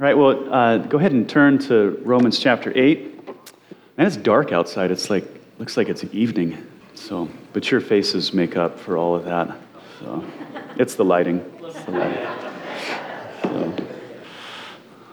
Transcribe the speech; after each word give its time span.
All 0.00 0.04
right, 0.04 0.16
well, 0.16 0.54
uh, 0.54 0.78
go 0.78 0.96
ahead 0.96 1.10
and 1.10 1.28
turn 1.28 1.58
to 1.58 2.00
Romans 2.04 2.38
chapter 2.38 2.72
8. 2.72 3.26
Man, 3.96 4.06
it's 4.06 4.16
dark 4.16 4.52
outside. 4.52 4.92
It's 4.92 5.10
like, 5.10 5.24
looks 5.58 5.76
like 5.76 5.88
it's 5.88 6.04
evening. 6.14 6.64
So, 6.94 7.28
but 7.52 7.68
your 7.72 7.80
faces 7.80 8.32
make 8.32 8.56
up 8.56 8.78
for 8.78 8.96
all 8.96 9.16
of 9.16 9.24
that. 9.24 9.58
So, 9.98 10.24
it's 10.76 10.94
the 10.94 11.04
lighting. 11.04 11.44
It's 11.64 11.82
the 11.82 11.90
lighting. 11.90 12.26
So, 13.42 13.74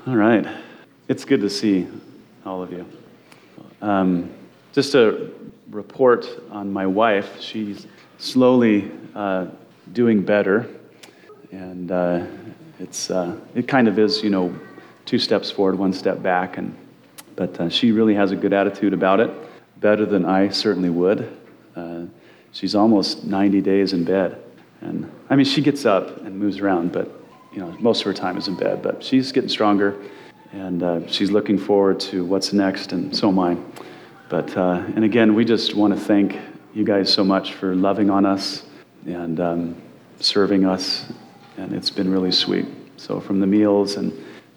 all 0.06 0.16
right. 0.18 0.46
It's 1.08 1.26
good 1.26 1.42
to 1.42 1.50
see 1.50 1.88
all 2.46 2.62
of 2.62 2.72
you. 2.72 2.86
Um, 3.82 4.30
just 4.72 4.94
a 4.94 5.32
report 5.72 6.30
on 6.52 6.72
my 6.72 6.86
wife. 6.86 7.42
She's 7.42 7.88
slowly 8.20 8.92
uh, 9.16 9.48
doing 9.94 10.22
better. 10.22 10.70
And 11.52 11.92
uh, 11.92 12.28
it's, 12.80 13.10
uh, 13.10 13.36
it 13.56 13.68
kind 13.68 13.88
of 13.88 13.98
is, 13.98 14.22
you 14.22 14.30
know, 14.30 14.54
two 15.06 15.20
steps 15.20 15.52
forward, 15.52 15.78
one 15.78 15.94
step 15.94 16.22
back. 16.22 16.58
And, 16.58 16.76
but 17.36 17.60
uh, 17.60 17.70
she 17.70 17.92
really 17.92 18.16
has 18.16 18.32
a 18.32 18.36
good 18.36 18.54
attitude 18.54 18.94
about 18.94 19.20
it, 19.20 19.32
better 19.78 20.06
than 20.06 20.26
I 20.26 20.50
certainly 20.50 20.90
would. 20.90 21.38
Uh, 21.76 22.06
she's 22.52 22.76
almost 22.76 23.26
90 23.26 23.62
days 23.62 23.94
in 23.94 24.04
bed. 24.04 24.42
And 24.82 25.12
I 25.30 25.36
mean, 25.36 25.46
she 25.46 25.62
gets 25.62 25.86
up 25.86 26.22
and 26.22 26.38
moves 26.38 26.60
around, 26.60 26.92
but 26.92 27.10
you 27.52 27.62
know, 27.62 27.72
most 27.80 28.02
of 28.02 28.06
her 28.06 28.14
time 28.14 28.38
is 28.38 28.48
in 28.48 28.56
bed. 28.56 28.82
But 28.82 29.04
she's 29.04 29.32
getting 29.32 29.50
stronger, 29.50 30.00
and 30.52 30.84
uh, 30.84 31.08
she's 31.08 31.32
looking 31.32 31.58
forward 31.58 32.00
to 32.02 32.26
what's 32.26 32.54
next, 32.54 32.92
and 32.92 33.16
so 33.16 33.30
am 33.30 33.40
I. 33.40 33.58
But 34.30 34.56
uh, 34.58 34.84
and 34.96 35.04
again, 35.04 35.34
we 35.34 35.46
just 35.46 35.76
want 35.76 35.94
to 35.94 36.00
thank 36.00 36.38
you 36.74 36.84
guys 36.84 37.12
so 37.12 37.24
much 37.24 37.54
for 37.54 37.74
loving 37.74 38.10
on 38.10 38.26
us 38.26 38.64
and 39.06 39.40
um, 39.40 39.82
serving 40.20 40.66
us, 40.66 41.06
and 41.58 41.74
it's 41.74 41.90
been 41.90 42.12
really 42.12 42.32
sweet. 42.32 42.66
So 42.98 43.20
from 43.20 43.40
the 43.40 43.48
meals 43.48 43.96
and 43.96 44.12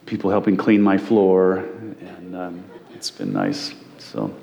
people 0.08 0.30
helping 0.30 0.56
clean 0.56 0.80
my 0.80 0.96
floor, 0.96 1.58
and 2.00 2.34
um, 2.34 2.64
it's 2.94 3.10
been 3.10 3.30
nice. 3.30 3.74
So, 3.98 4.34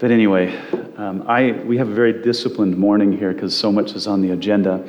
but 0.00 0.10
anyway, 0.10 0.56
um, 0.96 1.22
I 1.28 1.52
we 1.52 1.78
have 1.78 1.88
a 1.88 1.94
very 1.94 2.20
disciplined 2.20 2.76
morning 2.76 3.16
here 3.16 3.32
because 3.32 3.56
so 3.56 3.70
much 3.70 3.92
is 3.92 4.08
on 4.08 4.22
the 4.22 4.32
agenda, 4.32 4.84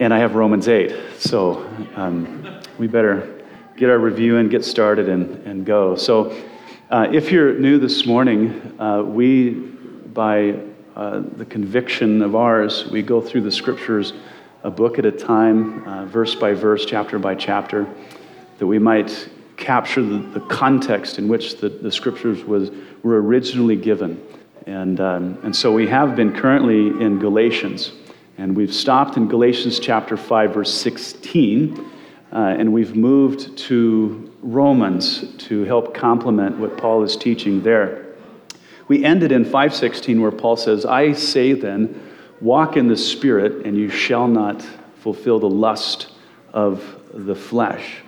and 0.00 0.12
I 0.12 0.18
have 0.18 0.34
Romans 0.34 0.66
eight. 0.66 0.92
So 1.18 1.64
um, 1.94 2.60
we 2.78 2.88
better 2.88 3.44
get 3.76 3.90
our 3.90 3.98
review 3.98 4.38
and 4.38 4.50
get 4.50 4.64
started 4.64 5.08
and, 5.08 5.46
and 5.46 5.64
go. 5.64 5.94
So, 5.94 6.36
uh, 6.90 7.06
if 7.12 7.30
you're 7.30 7.56
new 7.60 7.78
this 7.78 8.06
morning, 8.06 8.74
uh, 8.80 9.02
we 9.02 9.50
by 9.50 10.58
uh, 10.96 11.22
the 11.36 11.44
conviction 11.44 12.22
of 12.22 12.34
ours, 12.34 12.90
we 12.90 13.02
go 13.02 13.20
through 13.20 13.42
the 13.42 13.52
scriptures 13.52 14.14
a 14.64 14.70
book 14.70 14.98
at 14.98 15.04
a 15.04 15.12
time, 15.12 15.86
uh, 15.86 16.06
verse 16.06 16.34
by 16.34 16.54
verse, 16.54 16.84
chapter 16.84 17.20
by 17.20 17.36
chapter 17.36 17.86
that 18.58 18.66
we 18.66 18.78
might 18.78 19.28
capture 19.56 20.02
the, 20.02 20.18
the 20.18 20.40
context 20.40 21.18
in 21.18 21.28
which 21.28 21.58
the, 21.58 21.68
the 21.68 21.90
scriptures 21.90 22.44
was, 22.44 22.70
were 23.02 23.20
originally 23.22 23.76
given. 23.76 24.22
And, 24.66 25.00
um, 25.00 25.38
and 25.42 25.54
so 25.54 25.72
we 25.72 25.86
have 25.88 26.16
been 26.16 26.34
currently 26.34 26.88
in 26.88 27.18
Galatians, 27.18 27.92
and 28.36 28.56
we've 28.56 28.74
stopped 28.74 29.16
in 29.16 29.28
Galatians 29.28 29.78
chapter 29.78 30.16
5, 30.16 30.54
verse 30.54 30.74
16, 30.74 31.78
uh, 32.32 32.36
and 32.58 32.72
we've 32.72 32.96
moved 32.96 33.56
to 33.58 34.32
Romans 34.42 35.36
to 35.38 35.64
help 35.64 35.94
complement 35.94 36.58
what 36.58 36.76
Paul 36.76 37.02
is 37.02 37.16
teaching 37.16 37.62
there. 37.62 38.04
We 38.88 39.04
ended 39.04 39.32
in 39.32 39.44
516 39.44 40.20
where 40.20 40.32
Paul 40.32 40.56
says, 40.56 40.84
I 40.84 41.12
say 41.12 41.52
then, 41.52 42.02
walk 42.40 42.76
in 42.76 42.88
the 42.88 42.96
Spirit, 42.96 43.64
and 43.64 43.76
you 43.76 43.88
shall 43.88 44.28
not 44.28 44.62
fulfill 44.98 45.38
the 45.38 45.48
lust 45.48 46.08
of 46.52 47.00
the 47.12 47.34
flesh. 47.34 48.02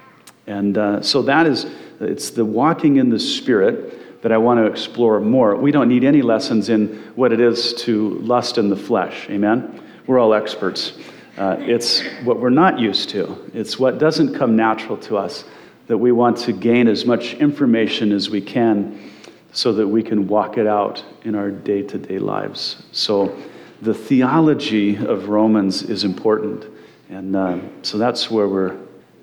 And 0.49 0.79
uh, 0.79 1.03
so 1.03 1.23
that 1.23 1.47
is, 1.47 1.67
it's 2.01 2.31
the 2.31 2.45
walking 2.45 2.97
in 2.97 3.11
the 3.11 3.21
Spirit 3.21 4.23
that 4.23 4.33
I 4.33 4.39
want 4.39 4.59
to 4.59 4.67
explore 4.67 5.21
more. 5.21 5.55
We 5.55 5.71
don't 5.71 5.89
need 5.89 6.05
any 6.05 6.23
lessons 6.23 6.71
in 6.71 6.89
what 7.15 7.33
it 7.33 7.39
is 7.39 7.75
to 7.85 8.11
lust 8.21 8.59
in 8.59 8.69
the 8.69 8.77
flesh. 8.77 9.29
Amen? 9.31 9.81
We're 10.07 10.19
all 10.19 10.35
experts. 10.35 10.95
Uh, 11.37 11.57
it's 11.61 12.03
what 12.25 12.41
we're 12.41 12.51
not 12.51 12.81
used 12.81 13.11
to, 13.11 13.51
it's 13.55 13.79
what 13.79 13.99
doesn't 13.99 14.35
come 14.35 14.57
natural 14.57 14.97
to 14.97 15.17
us 15.17 15.45
that 15.87 15.97
we 15.97 16.11
want 16.11 16.37
to 16.37 16.53
gain 16.53 16.89
as 16.89 17.05
much 17.05 17.35
information 17.35 18.11
as 18.11 18.29
we 18.29 18.41
can 18.41 19.11
so 19.53 19.73
that 19.73 19.87
we 19.87 20.03
can 20.03 20.27
walk 20.27 20.59
it 20.59 20.67
out 20.67 21.05
in 21.25 21.35
our 21.35 21.51
day 21.51 21.83
to 21.83 21.99
day 21.99 22.19
lives. 22.19 22.83
So 22.93 23.37
the 23.83 23.95
theology 23.95 24.97
of 24.97 25.29
Romans 25.29 25.83
is 25.83 26.05
important. 26.05 26.67
And 27.09 27.37
uh, 27.37 27.61
so 27.83 27.99
that's 27.99 28.31
where 28.31 28.49
we're 28.49 28.77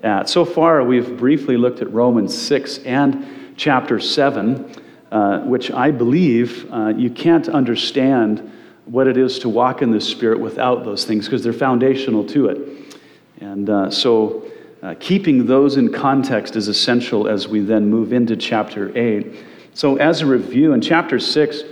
at. 0.06 0.28
So 0.28 0.44
far, 0.44 0.82
we've 0.82 1.16
briefly 1.16 1.56
looked 1.56 1.82
at 1.82 1.92
Romans 1.92 2.36
6 2.36 2.78
and 2.78 3.54
chapter 3.56 4.00
7, 4.00 4.72
uh, 5.10 5.40
which 5.40 5.70
I 5.70 5.90
believe 5.90 6.72
uh, 6.72 6.88
you 6.96 7.10
can't 7.10 7.48
understand 7.48 8.52
what 8.86 9.06
it 9.08 9.16
is 9.16 9.38
to 9.40 9.48
walk 9.48 9.82
in 9.82 9.90
the 9.90 10.00
Spirit 10.00 10.40
without 10.40 10.84
those 10.84 11.04
things 11.04 11.26
because 11.26 11.42
they're 11.42 11.52
foundational 11.52 12.24
to 12.28 12.48
it. 12.48 12.96
And 13.40 13.68
uh, 13.68 13.90
so, 13.90 14.44
uh, 14.82 14.94
keeping 15.00 15.46
those 15.46 15.76
in 15.76 15.92
context 15.92 16.54
is 16.54 16.68
essential 16.68 17.26
as 17.26 17.48
we 17.48 17.60
then 17.60 17.90
move 17.90 18.12
into 18.12 18.36
chapter 18.36 18.96
8. 18.96 19.44
So, 19.74 19.96
as 19.96 20.20
a 20.20 20.26
review, 20.26 20.72
in 20.72 20.80
chapter 20.80 21.18
6, 21.18 21.62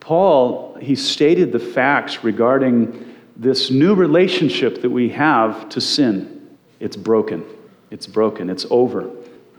Paul, 0.00 0.76
he 0.80 0.96
stated 0.96 1.52
the 1.52 1.60
facts 1.60 2.24
regarding 2.24 3.14
this 3.36 3.70
new 3.70 3.94
relationship 3.94 4.82
that 4.82 4.90
we 4.90 5.08
have 5.10 5.68
to 5.70 5.80
sin. 5.80 6.56
It's 6.80 6.96
broken. 6.96 7.44
It's 7.94 8.08
broken, 8.08 8.50
it's 8.50 8.66
over. 8.70 9.08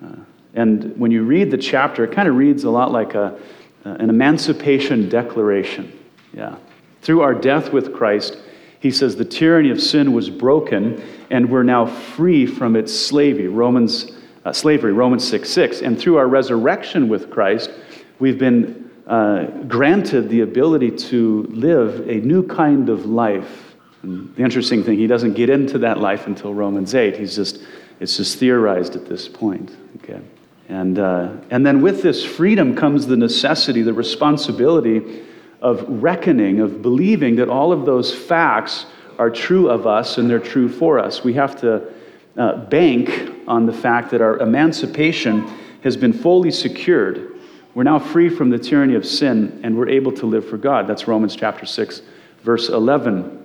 Uh, 0.04 0.18
and 0.56 0.98
when 1.00 1.10
you 1.10 1.24
read 1.24 1.52
the 1.52 1.58
chapter, 1.58 2.04
it 2.04 2.12
kind 2.12 2.28
of 2.28 2.36
reads 2.36 2.66
a 2.66 2.70
lot 2.70 2.92
like 2.92 3.14
a, 3.14 3.40
uh, 3.86 3.90
an 3.92 4.10
emancipation 4.10 5.08
declaration. 5.08 5.98
Yeah. 6.34 6.58
Through 7.02 7.22
our 7.22 7.34
death 7.34 7.72
with 7.72 7.96
Christ, 7.96 8.38
he 8.82 8.92
says 8.92 9.16
the 9.16 9.24
tyranny 9.24 9.70
of 9.70 9.82
sin 9.82 10.12
was 10.12 10.30
broken 10.30 11.02
and 11.30 11.50
we're 11.50 11.64
now 11.64 11.86
free 11.86 12.46
from 12.46 12.76
its 12.76 12.94
slavery. 12.94 13.48
Romans, 13.48 14.12
uh, 14.44 14.52
slavery, 14.52 14.92
Romans 14.92 15.26
6 15.26 15.50
6. 15.50 15.82
And 15.82 15.98
through 15.98 16.18
our 16.18 16.28
resurrection 16.28 17.08
with 17.08 17.32
Christ, 17.32 17.72
we've 18.20 18.38
been 18.38 18.92
uh, 19.08 19.46
granted 19.70 20.28
the 20.28 20.42
ability 20.42 20.92
to 20.92 21.44
live 21.52 22.02
a 22.10 22.16
new 22.16 22.46
kind 22.46 22.90
of 22.90 23.06
life. 23.06 23.78
And 24.02 24.36
the 24.36 24.44
interesting 24.44 24.84
thing, 24.84 24.98
he 25.00 25.08
doesn't 25.08 25.36
get 25.36 25.50
into 25.50 25.78
that 25.80 26.00
life 26.00 26.28
until 26.28 26.54
Romans 26.54 26.94
8. 26.94 27.16
He's 27.16 27.38
just 27.38 27.64
it's 28.00 28.18
just 28.18 28.38
theorized 28.38 28.96
at 28.96 29.06
this 29.06 29.28
point. 29.28 29.76
Okay. 29.98 30.22
And, 30.68 30.98
uh, 30.98 31.34
and 31.52 31.66
then 31.66 31.82
with 31.82 32.02
this 32.02 32.26
freedom 32.26 32.76
comes 32.76 33.08
the 33.08 33.18
necessity, 33.18 33.82
the 33.82 33.94
responsibility 33.94 35.24
of 35.62 35.86
reckoning, 35.88 36.60
of 36.60 36.82
believing 36.82 37.36
that 37.38 37.50
all 37.50 37.72
of 37.72 37.86
those 37.86 38.14
facts 38.14 38.86
are 39.18 39.30
true 39.30 39.70
of 39.70 39.88
us 39.88 40.18
and 40.18 40.30
they're 40.30 40.40
true 40.40 40.68
for 40.68 41.00
us. 41.00 41.24
We 41.24 41.34
have 41.34 41.60
to 41.62 41.94
uh, 42.38 42.66
bank 42.66 43.32
on 43.48 43.66
the 43.66 43.74
fact 43.74 44.12
that 44.12 44.22
our 44.22 44.38
emancipation 44.40 45.48
has 45.84 45.96
been 45.96 46.14
fully 46.14 46.52
secured. 46.52 47.40
We're 47.74 47.84
now 47.84 48.00
free 48.00 48.30
from 48.30 48.50
the 48.50 48.60
tyranny 48.60 48.96
of 48.96 49.06
sin 49.06 49.60
and 49.64 49.78
we're 49.78 49.90
able 49.90 50.12
to 50.14 50.26
live 50.26 50.48
for 50.48 50.58
God. 50.58 50.88
That's 50.88 51.08
Romans 51.08 51.36
chapter 51.36 51.66
6, 51.66 52.02
verse 52.42 52.70
11. 52.70 53.44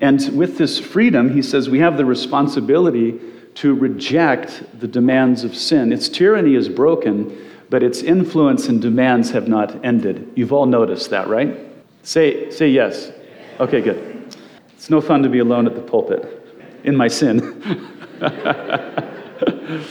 And 0.00 0.36
with 0.36 0.56
this 0.56 0.78
freedom, 0.78 1.34
he 1.34 1.42
says 1.42 1.68
we 1.68 1.80
have 1.80 1.96
the 1.96 2.06
responsibility 2.06 3.20
to 3.54 3.74
reject 3.74 4.62
the 4.80 4.88
demands 4.88 5.44
of 5.44 5.56
sin. 5.56 5.92
Its 5.92 6.08
tyranny 6.08 6.54
is 6.54 6.68
broken, 6.68 7.50
but 7.68 7.82
its 7.82 8.02
influence 8.02 8.68
and 8.68 8.80
demands 8.80 9.30
have 9.30 9.48
not 9.48 9.84
ended. 9.84 10.30
You've 10.34 10.52
all 10.52 10.66
noticed 10.66 11.10
that, 11.10 11.28
right? 11.28 11.58
Say, 12.02 12.50
say 12.50 12.68
yes. 12.68 13.12
Okay, 13.58 13.80
good. 13.80 14.34
It's 14.74 14.88
no 14.88 15.00
fun 15.00 15.22
to 15.22 15.28
be 15.28 15.40
alone 15.40 15.66
at 15.66 15.74
the 15.74 15.82
pulpit 15.82 16.36
in 16.84 16.96
my 16.96 17.08
sin. 17.08 17.84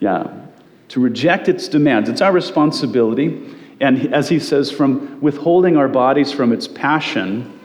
yeah. 0.00 0.46
To 0.88 1.00
reject 1.00 1.48
its 1.48 1.68
demands. 1.68 2.08
It's 2.08 2.22
our 2.22 2.32
responsibility. 2.32 3.54
And 3.80 4.14
as 4.14 4.28
he 4.28 4.38
says, 4.38 4.70
from 4.70 5.20
withholding 5.20 5.76
our 5.76 5.88
bodies 5.88 6.32
from 6.32 6.52
its 6.52 6.66
passion, 6.66 7.60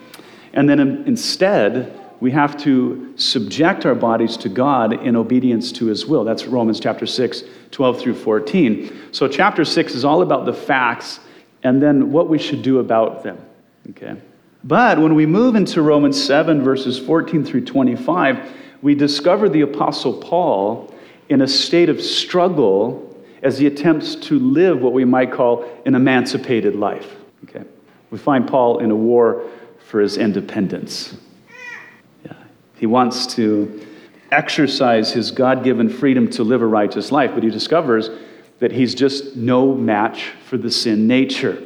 and 0.52 0.68
then 0.68 0.80
instead, 1.06 1.98
we 2.22 2.30
have 2.30 2.56
to 2.56 3.12
subject 3.16 3.84
our 3.84 3.96
bodies 3.96 4.36
to 4.36 4.48
God 4.48 5.04
in 5.04 5.16
obedience 5.16 5.72
to 5.72 5.86
his 5.86 6.06
will. 6.06 6.22
That's 6.22 6.46
Romans 6.46 6.78
chapter 6.78 7.04
6, 7.04 7.42
12 7.72 8.00
through 8.00 8.14
14. 8.14 8.96
So, 9.10 9.26
chapter 9.26 9.64
6 9.64 9.92
is 9.92 10.04
all 10.04 10.22
about 10.22 10.44
the 10.44 10.52
facts 10.52 11.18
and 11.64 11.82
then 11.82 12.12
what 12.12 12.28
we 12.28 12.38
should 12.38 12.62
do 12.62 12.78
about 12.78 13.24
them. 13.24 13.44
Okay? 13.90 14.14
But 14.62 15.00
when 15.00 15.16
we 15.16 15.26
move 15.26 15.56
into 15.56 15.82
Romans 15.82 16.22
7, 16.22 16.62
verses 16.62 16.96
14 16.96 17.44
through 17.44 17.64
25, 17.64 18.52
we 18.82 18.94
discover 18.94 19.48
the 19.48 19.62
Apostle 19.62 20.12
Paul 20.12 20.94
in 21.28 21.40
a 21.40 21.48
state 21.48 21.88
of 21.88 22.00
struggle 22.00 23.20
as 23.42 23.58
he 23.58 23.66
attempts 23.66 24.14
to 24.14 24.38
live 24.38 24.80
what 24.80 24.92
we 24.92 25.04
might 25.04 25.32
call 25.32 25.64
an 25.86 25.96
emancipated 25.96 26.76
life. 26.76 27.16
Okay? 27.42 27.64
We 28.12 28.18
find 28.18 28.46
Paul 28.46 28.78
in 28.78 28.92
a 28.92 28.96
war 28.96 29.42
for 29.88 30.00
his 30.00 30.18
independence. 30.18 31.16
He 32.82 32.86
wants 32.86 33.26
to 33.36 33.80
exercise 34.32 35.12
his 35.12 35.30
God 35.30 35.62
given 35.62 35.88
freedom 35.88 36.28
to 36.30 36.42
live 36.42 36.62
a 36.62 36.66
righteous 36.66 37.12
life, 37.12 37.30
but 37.32 37.44
he 37.44 37.48
discovers 37.48 38.10
that 38.58 38.72
he's 38.72 38.92
just 38.92 39.36
no 39.36 39.72
match 39.72 40.32
for 40.48 40.58
the 40.58 40.68
sin 40.68 41.06
nature. 41.06 41.62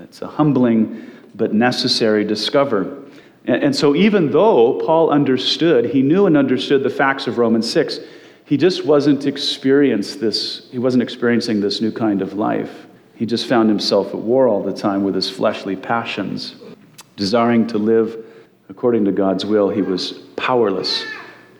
It's 0.00 0.20
a 0.20 0.26
humbling 0.26 1.12
but 1.36 1.54
necessary 1.54 2.24
discover. 2.24 3.04
And, 3.44 3.74
so, 3.74 3.94
even 3.94 4.32
though 4.32 4.82
Paul 4.84 5.10
understood, 5.10 5.84
he 5.84 6.02
knew 6.02 6.26
and 6.26 6.36
understood 6.36 6.82
the 6.82 6.90
facts 6.90 7.28
of 7.28 7.38
Romans 7.38 7.70
6, 7.70 8.00
he 8.44 8.56
just 8.56 8.84
wasn't 8.84 9.26
experienced 9.26 10.18
this, 10.18 10.66
he 10.72 10.80
wasn't 10.80 11.04
experiencing 11.04 11.60
this 11.60 11.80
new 11.80 11.92
kind 11.92 12.20
of 12.20 12.32
life. 12.32 12.88
He 13.14 13.26
just 13.26 13.46
found 13.46 13.68
himself 13.68 14.08
at 14.08 14.16
war 14.16 14.48
all 14.48 14.64
the 14.64 14.72
time 14.72 15.04
with 15.04 15.14
his 15.14 15.30
fleshly 15.30 15.76
passions. 15.76 16.56
Desiring 17.14 17.68
to 17.68 17.78
live 17.78 18.24
according 18.68 19.04
to 19.06 19.12
God's 19.12 19.44
will, 19.44 19.68
he 19.68 19.82
was 19.82 20.12
powerless 20.36 21.04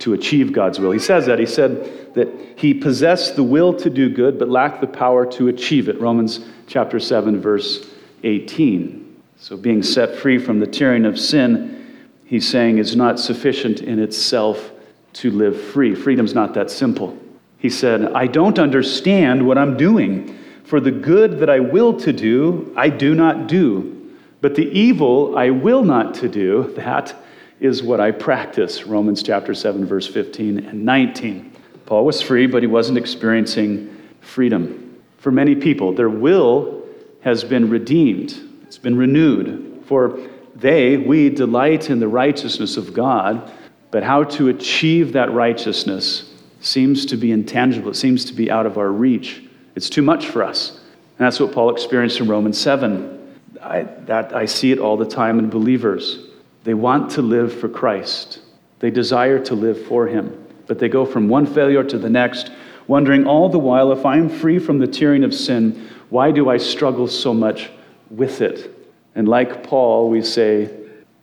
to 0.00 0.12
achieve 0.12 0.52
God's 0.52 0.78
will. 0.78 0.90
He 0.90 0.99
says 0.99 1.26
that. 1.26 1.38
He 1.38 1.46
said 1.46 2.14
that 2.14 2.28
he 2.56 2.75
possessed 2.75 3.37
the 3.37 3.43
will 3.43 3.75
to 3.75 3.90
do 3.90 4.08
good, 4.08 4.38
but 4.38 4.49
lacked 4.49 4.81
the 4.81 4.87
power 4.87 5.26
to 5.32 5.49
achieve 5.49 5.88
it. 5.88 6.00
Romans 6.00 6.40
chapter 6.66 7.00
7, 7.00 7.40
verse 7.40 7.90
18. 8.22 9.05
So, 9.37 9.56
being 9.56 9.82
set 9.82 10.16
free 10.16 10.38
from 10.38 10.58
the 10.58 10.66
tyranny 10.66 11.08
of 11.08 11.19
sin, 11.19 12.06
he's 12.25 12.49
saying, 12.49 12.78
is 12.78 12.96
not 12.96 13.20
sufficient 13.20 13.81
in 13.81 13.99
itself 13.99 14.72
to 15.14 15.31
live 15.31 15.61
free. 15.61 15.94
Freedom's 15.94 16.34
not 16.34 16.54
that 16.54 16.70
simple. 16.70 17.16
He 17.58 17.70
said, 17.70 18.12
I 18.12 18.26
don't 18.26 18.58
understand 18.58 19.46
what 19.46 19.58
I'm 19.58 19.76
doing. 19.76 20.38
For 20.64 20.81
the 20.81 20.90
good 20.90 21.38
that 21.38 21.49
I 21.49 21.61
will 21.61 21.99
to 22.00 22.12
do, 22.12 22.72
I 22.76 22.88
do 22.88 23.14
not 23.14 23.46
do. 23.46 23.98
But 24.40 24.55
the 24.55 24.67
evil 24.67 25.37
I 25.37 25.50
will 25.50 25.85
not 25.85 26.14
to 26.17 26.29
do, 26.29 26.73
that 26.76 27.14
is 27.61 27.82
what 27.82 28.00
I 28.00 28.12
practice. 28.12 28.85
Romans 28.85 29.23
chapter 29.23 29.55
7, 29.55 29.85
verse 29.85 30.06
15 30.06 30.67
and 30.67 30.85
19. 30.85 31.52
Paul 31.87 32.05
was 32.05 32.23
free, 32.23 32.46
but 32.46 32.62
he 32.62 32.67
wasn't 32.67 32.99
experiencing 32.99 33.96
freedom. 34.20 35.02
For 35.19 35.32
many 35.32 35.55
people, 35.55 35.93
their 35.93 36.08
will 36.08 36.85
has 37.23 37.43
been 37.43 37.69
redeemed, 37.69 38.38
it's 38.62 38.79
been 38.79 38.96
renewed. 38.96 39.82
For 39.87 40.20
they, 40.55 40.96
we 40.96 41.31
delight 41.31 41.90
in 41.90 41.99
the 41.99 42.08
righteousness 42.08 42.76
of 42.76 42.93
God, 42.93 43.50
but 43.90 44.02
how 44.02 44.25
to 44.25 44.49
achieve 44.49 45.12
that 45.14 45.32
righteousness 45.32 46.32
seems 46.61 47.06
to 47.06 47.17
be 47.17 47.32
intangible, 47.32 47.90
it 47.90 47.94
seems 47.96 48.25
to 48.26 48.35
be 48.35 48.50
out 48.50 48.67
of 48.67 48.79
our 48.79 48.90
reach. 48.90 49.43
It's 49.75 49.88
too 49.88 50.02
much 50.02 50.26
for 50.26 50.43
us. 50.43 50.81
And 51.19 51.26
that's 51.26 51.40
what 51.40 51.52
Paul 51.52 51.70
experienced 51.70 52.20
in 52.20 52.29
Romans 52.29 52.58
7. 52.58 53.18
I, 53.62 53.82
that, 54.06 54.34
I 54.34 54.46
see 54.46 54.72
it 54.72 54.78
all 54.78 54.96
the 54.96 55.06
time 55.06 55.38
in 55.38 55.50
believers. 55.50 56.26
They 56.64 56.75
want 56.75 57.10
to 57.12 57.22
live 57.22 57.58
for 57.58 57.69
Christ, 57.69 58.40
they 58.81 58.90
desire 58.90 59.38
to 59.44 59.55
live 59.55 59.87
for 59.87 60.06
Him, 60.06 60.46
but 60.66 60.78
they 60.78 60.88
go 60.88 61.05
from 61.05 61.28
one 61.28 61.46
failure 61.46 61.84
to 61.84 61.99
the 61.99 62.10
next, 62.10 62.50
wondering 62.87 63.26
all 63.26 63.49
the 63.49 63.58
while 63.58 63.93
if 63.93 64.05
I'm 64.05 64.28
free 64.28 64.58
from 64.58 64.78
the 64.78 64.87
tyranny 64.87 65.25
of 65.25 65.34
sin, 65.34 65.88
why 66.10 66.31
do 66.31 66.49
I 66.49 66.56
struggle 66.56 67.06
so 67.06 67.34
much 67.34 67.70
with 68.10 68.40
it? 68.40 68.75
And 69.14 69.28
like 69.28 69.62
Paul, 69.62 70.11
we 70.11 70.22
say, 70.22 70.70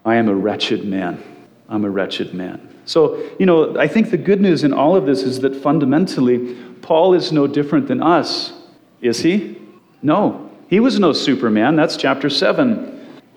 I 0.03 0.15
am 0.15 0.29
a 0.29 0.35
wretched 0.35 0.85
man. 0.85 1.23
I'm 1.69 1.85
a 1.85 1.89
wretched 1.89 2.33
man. 2.33 2.69
So, 2.85 3.27
you 3.39 3.47
know, 3.47 3.77
I 3.79 3.87
think 3.87 4.11
the 4.11 4.17
good 4.17 4.41
news 4.41 4.63
in 4.63 4.71
all 4.71 4.95
of 4.95 5.05
this 5.05 5.23
is 5.23 5.39
that 5.39 5.55
fundamentally, 5.55 6.55
Paul 6.81 7.15
is 7.15 7.31
no 7.31 7.47
different 7.47 7.87
than 7.87 8.03
us. 8.03 8.53
Is 9.01 9.19
he? 9.21 9.59
No. 10.03 10.44
He 10.67 10.79
was 10.79 10.99
no 10.99 11.13
Superman. 11.13 11.75
That's 11.75 11.95
chapter 11.95 12.29
7. 12.29 12.93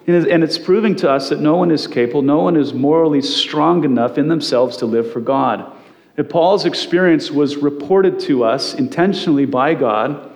And 0.06 0.42
it's 0.42 0.56
proving 0.56 0.96
to 0.96 1.10
us 1.10 1.28
that 1.28 1.40
no 1.40 1.56
one 1.56 1.70
is 1.70 1.86
capable, 1.86 2.22
no 2.22 2.38
one 2.38 2.56
is 2.56 2.72
morally 2.72 3.20
strong 3.20 3.84
enough 3.84 4.16
in 4.16 4.28
themselves 4.28 4.78
to 4.78 4.86
live 4.86 5.12
for 5.12 5.20
God. 5.20 5.70
And 6.16 6.28
Paul's 6.28 6.64
experience 6.64 7.30
was 7.30 7.58
reported 7.58 8.18
to 8.20 8.42
us 8.44 8.74
intentionally 8.74 9.44
by 9.44 9.74
God 9.74 10.32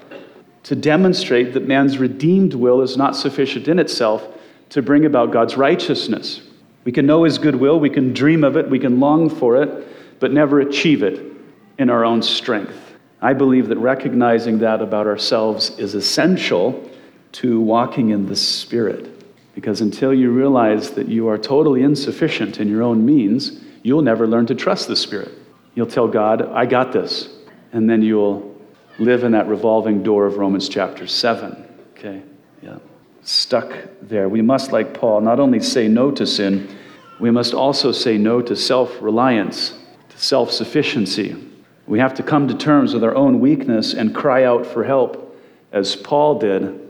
to 0.64 0.76
demonstrate 0.76 1.54
that 1.54 1.66
man's 1.66 1.96
redeemed 1.96 2.52
will 2.52 2.82
is 2.82 2.96
not 2.98 3.16
sufficient 3.16 3.66
in 3.66 3.78
itself 3.78 4.26
to 4.68 4.82
bring 4.82 5.06
about 5.06 5.32
God's 5.32 5.56
righteousness. 5.56 6.42
We 6.84 6.92
can 6.92 7.06
know 7.06 7.24
his 7.24 7.38
good 7.38 7.56
will, 7.56 7.80
we 7.80 7.90
can 7.90 8.12
dream 8.12 8.44
of 8.44 8.56
it, 8.56 8.68
we 8.68 8.78
can 8.78 9.00
long 9.00 9.30
for 9.30 9.62
it, 9.62 10.20
but 10.20 10.32
never 10.32 10.60
achieve 10.60 11.02
it 11.02 11.32
in 11.78 11.88
our 11.88 12.04
own 12.04 12.22
strength. 12.22 12.81
I 13.22 13.34
believe 13.34 13.68
that 13.68 13.78
recognizing 13.78 14.58
that 14.58 14.82
about 14.82 15.06
ourselves 15.06 15.78
is 15.78 15.94
essential 15.94 16.90
to 17.32 17.60
walking 17.60 18.10
in 18.10 18.26
the 18.26 18.34
Spirit. 18.34 19.08
Because 19.54 19.80
until 19.80 20.12
you 20.12 20.32
realize 20.32 20.90
that 20.92 21.08
you 21.08 21.28
are 21.28 21.38
totally 21.38 21.82
insufficient 21.82 22.58
in 22.58 22.68
your 22.68 22.82
own 22.82 23.06
means, 23.06 23.60
you'll 23.84 24.02
never 24.02 24.26
learn 24.26 24.46
to 24.46 24.56
trust 24.56 24.88
the 24.88 24.96
Spirit. 24.96 25.30
You'll 25.76 25.86
tell 25.86 26.08
God, 26.08 26.42
I 26.42 26.66
got 26.66 26.92
this. 26.92 27.28
And 27.72 27.88
then 27.88 28.02
you'll 28.02 28.60
live 28.98 29.22
in 29.22 29.32
that 29.32 29.46
revolving 29.46 30.02
door 30.02 30.26
of 30.26 30.36
Romans 30.36 30.68
chapter 30.68 31.06
7. 31.06 31.64
Okay? 31.92 32.22
Yeah. 32.60 32.78
Stuck 33.22 33.72
there. 34.02 34.28
We 34.28 34.42
must, 34.42 34.72
like 34.72 34.94
Paul, 34.94 35.20
not 35.20 35.38
only 35.38 35.60
say 35.60 35.86
no 35.86 36.10
to 36.10 36.26
sin, 36.26 36.76
we 37.20 37.30
must 37.30 37.54
also 37.54 37.92
say 37.92 38.18
no 38.18 38.42
to 38.42 38.56
self 38.56 39.00
reliance, 39.00 39.78
to 40.08 40.18
self 40.18 40.50
sufficiency. 40.50 41.36
We 41.86 41.98
have 41.98 42.14
to 42.14 42.22
come 42.22 42.48
to 42.48 42.54
terms 42.54 42.94
with 42.94 43.04
our 43.04 43.14
own 43.14 43.40
weakness 43.40 43.92
and 43.92 44.14
cry 44.14 44.44
out 44.44 44.66
for 44.66 44.84
help, 44.84 45.38
as 45.72 45.96
Paul 45.96 46.38
did 46.38 46.80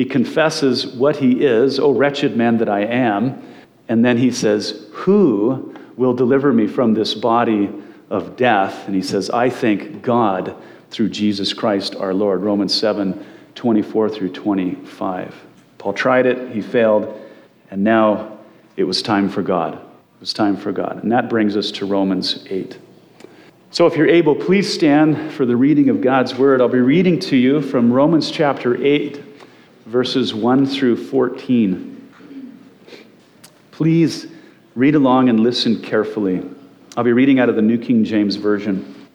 he 0.00 0.06
confesses 0.06 0.86
what 0.86 1.16
he 1.16 1.44
is, 1.44 1.78
O 1.78 1.90
wretched 1.90 2.34
man 2.34 2.56
that 2.56 2.70
I 2.70 2.80
am. 2.84 3.42
And 3.86 4.02
then 4.02 4.16
he 4.16 4.30
says, 4.30 4.86
Who 4.92 5.74
will 5.96 6.14
deliver 6.14 6.54
me 6.54 6.66
from 6.66 6.94
this 6.94 7.12
body 7.12 7.70
of 8.08 8.34
death? 8.34 8.86
And 8.86 8.94
he 8.94 9.02
says, 9.02 9.28
I 9.28 9.50
thank 9.50 10.00
God 10.00 10.56
through 10.90 11.10
Jesus 11.10 11.52
Christ 11.52 11.96
our 11.96 12.14
Lord. 12.14 12.42
Romans 12.42 12.74
7 12.74 13.26
24 13.56 14.08
through 14.08 14.30
25. 14.30 15.34
Paul 15.76 15.92
tried 15.92 16.24
it, 16.24 16.50
he 16.52 16.62
failed, 16.62 17.20
and 17.70 17.84
now 17.84 18.38
it 18.78 18.84
was 18.84 19.02
time 19.02 19.28
for 19.28 19.42
God. 19.42 19.74
It 19.74 20.20
was 20.20 20.32
time 20.32 20.56
for 20.56 20.72
God. 20.72 21.02
And 21.02 21.12
that 21.12 21.28
brings 21.28 21.58
us 21.58 21.70
to 21.72 21.84
Romans 21.84 22.42
8. 22.48 22.78
So, 23.72 23.86
if 23.86 23.96
you're 23.96 24.08
able, 24.08 24.34
please 24.34 24.72
stand 24.72 25.30
for 25.30 25.46
the 25.46 25.54
reading 25.54 25.90
of 25.90 26.00
God's 26.00 26.34
word. 26.34 26.60
I'll 26.60 26.68
be 26.68 26.80
reading 26.80 27.20
to 27.20 27.36
you 27.36 27.62
from 27.62 27.92
Romans 27.92 28.28
chapter 28.28 28.76
8, 28.84 29.22
verses 29.86 30.34
1 30.34 30.66
through 30.66 30.96
14. 30.96 32.12
Please 33.70 34.26
read 34.74 34.96
along 34.96 35.28
and 35.28 35.38
listen 35.38 35.80
carefully. 35.80 36.42
I'll 36.96 37.04
be 37.04 37.12
reading 37.12 37.38
out 37.38 37.48
of 37.48 37.54
the 37.54 37.62
New 37.62 37.78
King 37.78 38.02
James 38.02 38.34
Version. 38.34 39.06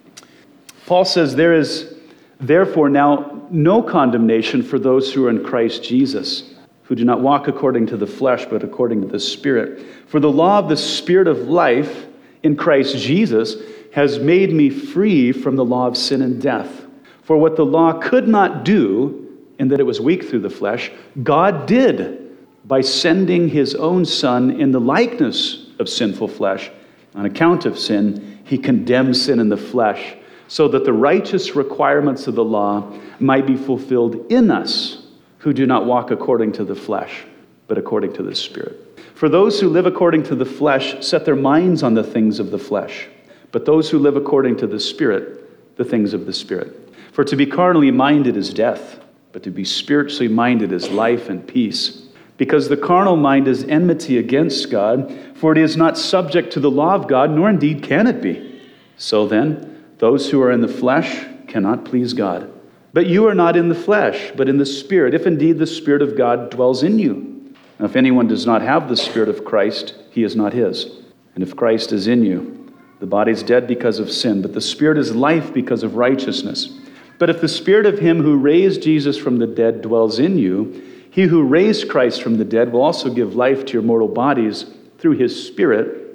Paul 0.86 1.04
says, 1.04 1.36
There 1.36 1.54
is 1.54 1.94
therefore 2.40 2.88
now 2.88 3.50
no 3.52 3.84
condemnation 3.84 4.64
for 4.64 4.80
those 4.80 5.12
who 5.12 5.28
are 5.28 5.30
in 5.30 5.44
Christ 5.44 5.84
Jesus, 5.84 6.54
who 6.84 6.96
do 6.96 7.04
not 7.04 7.20
walk 7.20 7.50
according 7.50 7.88
to 7.88 7.98
the 7.98 8.08
flesh, 8.08 8.46
but 8.46 8.64
according 8.64 9.02
to 9.02 9.08
the 9.08 9.20
Spirit. 9.20 9.86
For 10.08 10.22
the 10.22 10.32
law 10.32 10.60
of 10.60 10.70
the 10.70 10.78
Spirit 10.78 11.28
of 11.28 11.50
life 11.50 12.06
in 12.42 12.56
Christ 12.56 12.98
Jesus 12.98 13.58
has 13.96 14.20
made 14.20 14.52
me 14.52 14.70
free 14.70 15.32
from 15.32 15.56
the 15.56 15.64
law 15.64 15.88
of 15.88 15.96
sin 15.96 16.22
and 16.22 16.42
death. 16.42 16.86
For 17.24 17.38
what 17.38 17.56
the 17.56 17.66
law 17.66 17.94
could 17.94 18.28
not 18.28 18.66
do, 18.66 19.40
in 19.58 19.70
that 19.70 19.80
it 19.80 19.86
was 19.86 20.02
weak 20.02 20.26
through 20.26 20.42
the 20.42 20.50
flesh, 20.50 20.92
God 21.24 21.66
did 21.66 22.36
by 22.66 22.82
sending 22.82 23.48
his 23.48 23.74
own 23.74 24.04
Son 24.04 24.60
in 24.60 24.72
the 24.72 24.82
likeness 24.82 25.68
of 25.80 25.88
sinful 25.88 26.28
flesh. 26.28 26.72
On 27.16 27.26
account 27.26 27.66
of 27.66 27.80
sin, 27.80 28.42
he 28.44 28.58
condemned 28.58 29.16
sin 29.16 29.40
in 29.40 29.48
the 29.48 29.56
flesh, 29.56 30.18
so 30.50 30.68
that 30.68 30.84
the 30.84 30.92
righteous 30.92 31.56
requirements 31.56 32.28
of 32.28 32.36
the 32.36 32.44
law 32.44 32.92
might 33.22 33.48
be 33.48 33.56
fulfilled 33.56 34.30
in 34.30 34.52
us 34.52 35.08
who 35.38 35.54
do 35.54 35.66
not 35.66 35.86
walk 35.86 36.12
according 36.12 36.52
to 36.52 36.66
the 36.66 36.76
flesh, 36.76 37.24
but 37.68 37.78
according 37.78 38.12
to 38.12 38.24
the 38.24 38.36
Spirit. 38.36 39.00
For 39.14 39.30
those 39.30 39.62
who 39.62 39.70
live 39.70 39.86
according 39.86 40.24
to 40.24 40.36
the 40.36 40.44
flesh 40.44 40.98
set 41.00 41.24
their 41.24 41.38
minds 41.38 41.82
on 41.82 41.94
the 41.94 42.04
things 42.04 42.42
of 42.42 42.52
the 42.52 42.60
flesh, 42.60 43.08
but 43.56 43.64
those 43.64 43.90
who 43.90 44.00
live 44.00 44.18
according 44.18 44.58
to 44.58 44.68
the 44.68 44.82
Spirit, 44.82 45.78
the 45.78 45.86
things 45.86 46.14
of 46.14 46.26
the 46.26 46.34
Spirit. 46.34 46.94
For 47.14 47.24
to 47.24 47.38
be 47.38 47.46
carnally 47.46 47.90
minded 47.90 48.36
is 48.36 48.54
death 48.54 49.00
but 49.36 49.44
to 49.44 49.52
be 49.52 49.66
spiritually 49.66 50.30
minded 50.30 50.72
is 50.72 50.90
life 50.92 51.28
and 51.28 51.46
peace. 51.46 52.04
Because 52.38 52.70
the 52.70 52.78
carnal 52.78 53.18
mind 53.18 53.50
is 53.50 53.66
enmity 53.66 54.18
against 54.18 54.72
God, 54.72 55.14
for 55.36 55.52
it 55.52 55.58
is 55.58 55.76
not 55.76 55.98
subject 55.98 56.54
to 56.54 56.62
the 56.62 56.72
law 56.72 56.96
of 56.96 57.10
God, 57.10 57.32
nor 57.32 57.50
indeed 57.50 57.84
can 57.84 58.08
it 58.08 58.22
be. 58.22 58.62
So 58.96 59.28
then, 59.28 59.84
those 59.98 60.30
who 60.30 60.42
are 60.42 60.54
in 60.54 60.62
the 60.62 60.70
flesh 60.70 61.26
cannot 61.50 61.84
please 61.84 62.14
God. 62.14 62.50
But 62.94 63.08
you 63.08 63.28
are 63.28 63.36
not 63.36 63.58
in 63.58 63.68
the 63.68 63.76
flesh, 63.76 64.32
but 64.38 64.48
in 64.48 64.58
the 64.58 64.66
Spirit, 64.66 65.14
if 65.14 65.28
indeed 65.28 65.60
the 65.60 65.68
Spirit 65.68 66.02
of 66.02 66.18
God 66.18 66.50
dwells 66.50 66.82
in 66.82 66.98
you. 66.98 67.54
Now, 67.78 67.88
if 67.88 67.98
anyone 67.98 68.30
does 68.30 68.46
not 68.46 68.62
have 68.62 68.88
the 68.88 68.96
Spirit 68.96 69.28
of 69.28 69.44
Christ, 69.44 69.96
he 70.12 70.24
is 70.24 70.38
not 70.38 70.54
his. 70.54 70.90
And 71.34 71.44
if 71.44 71.58
Christ 71.58 71.92
is 71.92 72.08
in 72.08 72.24
you, 72.24 72.65
the 73.00 73.06
body 73.06 73.32
is 73.32 73.44
dead 73.44 73.68
because 73.68 74.00
of 74.00 74.12
sin, 74.12 74.42
but 74.42 74.54
the 74.54 74.62
Spirit 74.62 74.98
is 74.98 75.16
life 75.16 75.54
because 75.54 75.84
of 75.84 75.96
righteousness. 75.96 76.70
But 77.18 77.30
if 77.30 77.42
the 77.42 77.48
spirit 77.48 77.86
of 77.86 78.00
him 78.00 78.22
who 78.22 78.36
raised 78.36 78.82
Jesus 78.82 79.18
from 79.18 79.38
the 79.38 79.48
dead 79.48 79.82
dwells 79.82 80.20
in 80.20 80.38
you, 80.38 80.84
he 81.12 81.24
who 81.24 81.44
raised 81.44 81.90
Christ 81.90 82.22
from 82.22 82.38
the 82.38 82.46
dead 82.46 82.74
will 82.74 82.82
also 82.82 83.14
give 83.14 83.36
life 83.36 83.66
to 83.66 83.74
your 83.74 83.84
mortal 83.84 84.10
bodies 84.10 84.66
through 84.98 85.14
his 85.14 85.48
spirit 85.48 86.06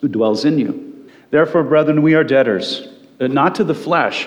who 0.00 0.08
dwells 0.08 0.44
in 0.44 0.58
you. 0.58 1.10
Therefore, 1.30 1.64
brethren, 1.64 2.02
we 2.02 2.14
are 2.14 2.24
debtors, 2.24 2.88
uh, 3.20 3.26
not 3.26 3.54
to 3.56 3.64
the 3.64 3.74
flesh, 3.74 4.26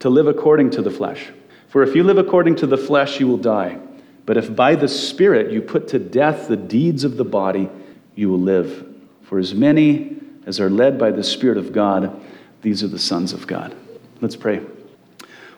to 0.00 0.10
live 0.10 0.26
according 0.26 0.70
to 0.70 0.82
the 0.82 0.90
flesh. 0.90 1.30
For 1.68 1.82
if 1.82 1.94
you 1.94 2.04
live 2.04 2.18
according 2.18 2.56
to 2.56 2.66
the 2.66 2.76
flesh, 2.76 3.18
you 3.18 3.26
will 3.26 3.38
die. 3.38 3.78
But 4.26 4.36
if 4.36 4.54
by 4.54 4.74
the 4.74 4.88
Spirit 4.88 5.50
you 5.50 5.62
put 5.62 5.88
to 5.88 5.98
death 5.98 6.48
the 6.48 6.56
deeds 6.56 7.04
of 7.04 7.16
the 7.16 7.24
body, 7.24 7.70
you 8.14 8.28
will 8.28 8.40
live. 8.40 8.86
For 9.22 9.38
as 9.38 9.54
many 9.54 10.20
as 10.46 10.60
are 10.60 10.70
led 10.70 10.98
by 10.98 11.10
the 11.10 11.24
Spirit 11.24 11.58
of 11.58 11.72
God, 11.72 12.20
these 12.62 12.82
are 12.82 12.88
the 12.88 12.98
sons 12.98 13.32
of 13.32 13.46
God. 13.46 13.74
Let's 14.20 14.36
pray. 14.36 14.60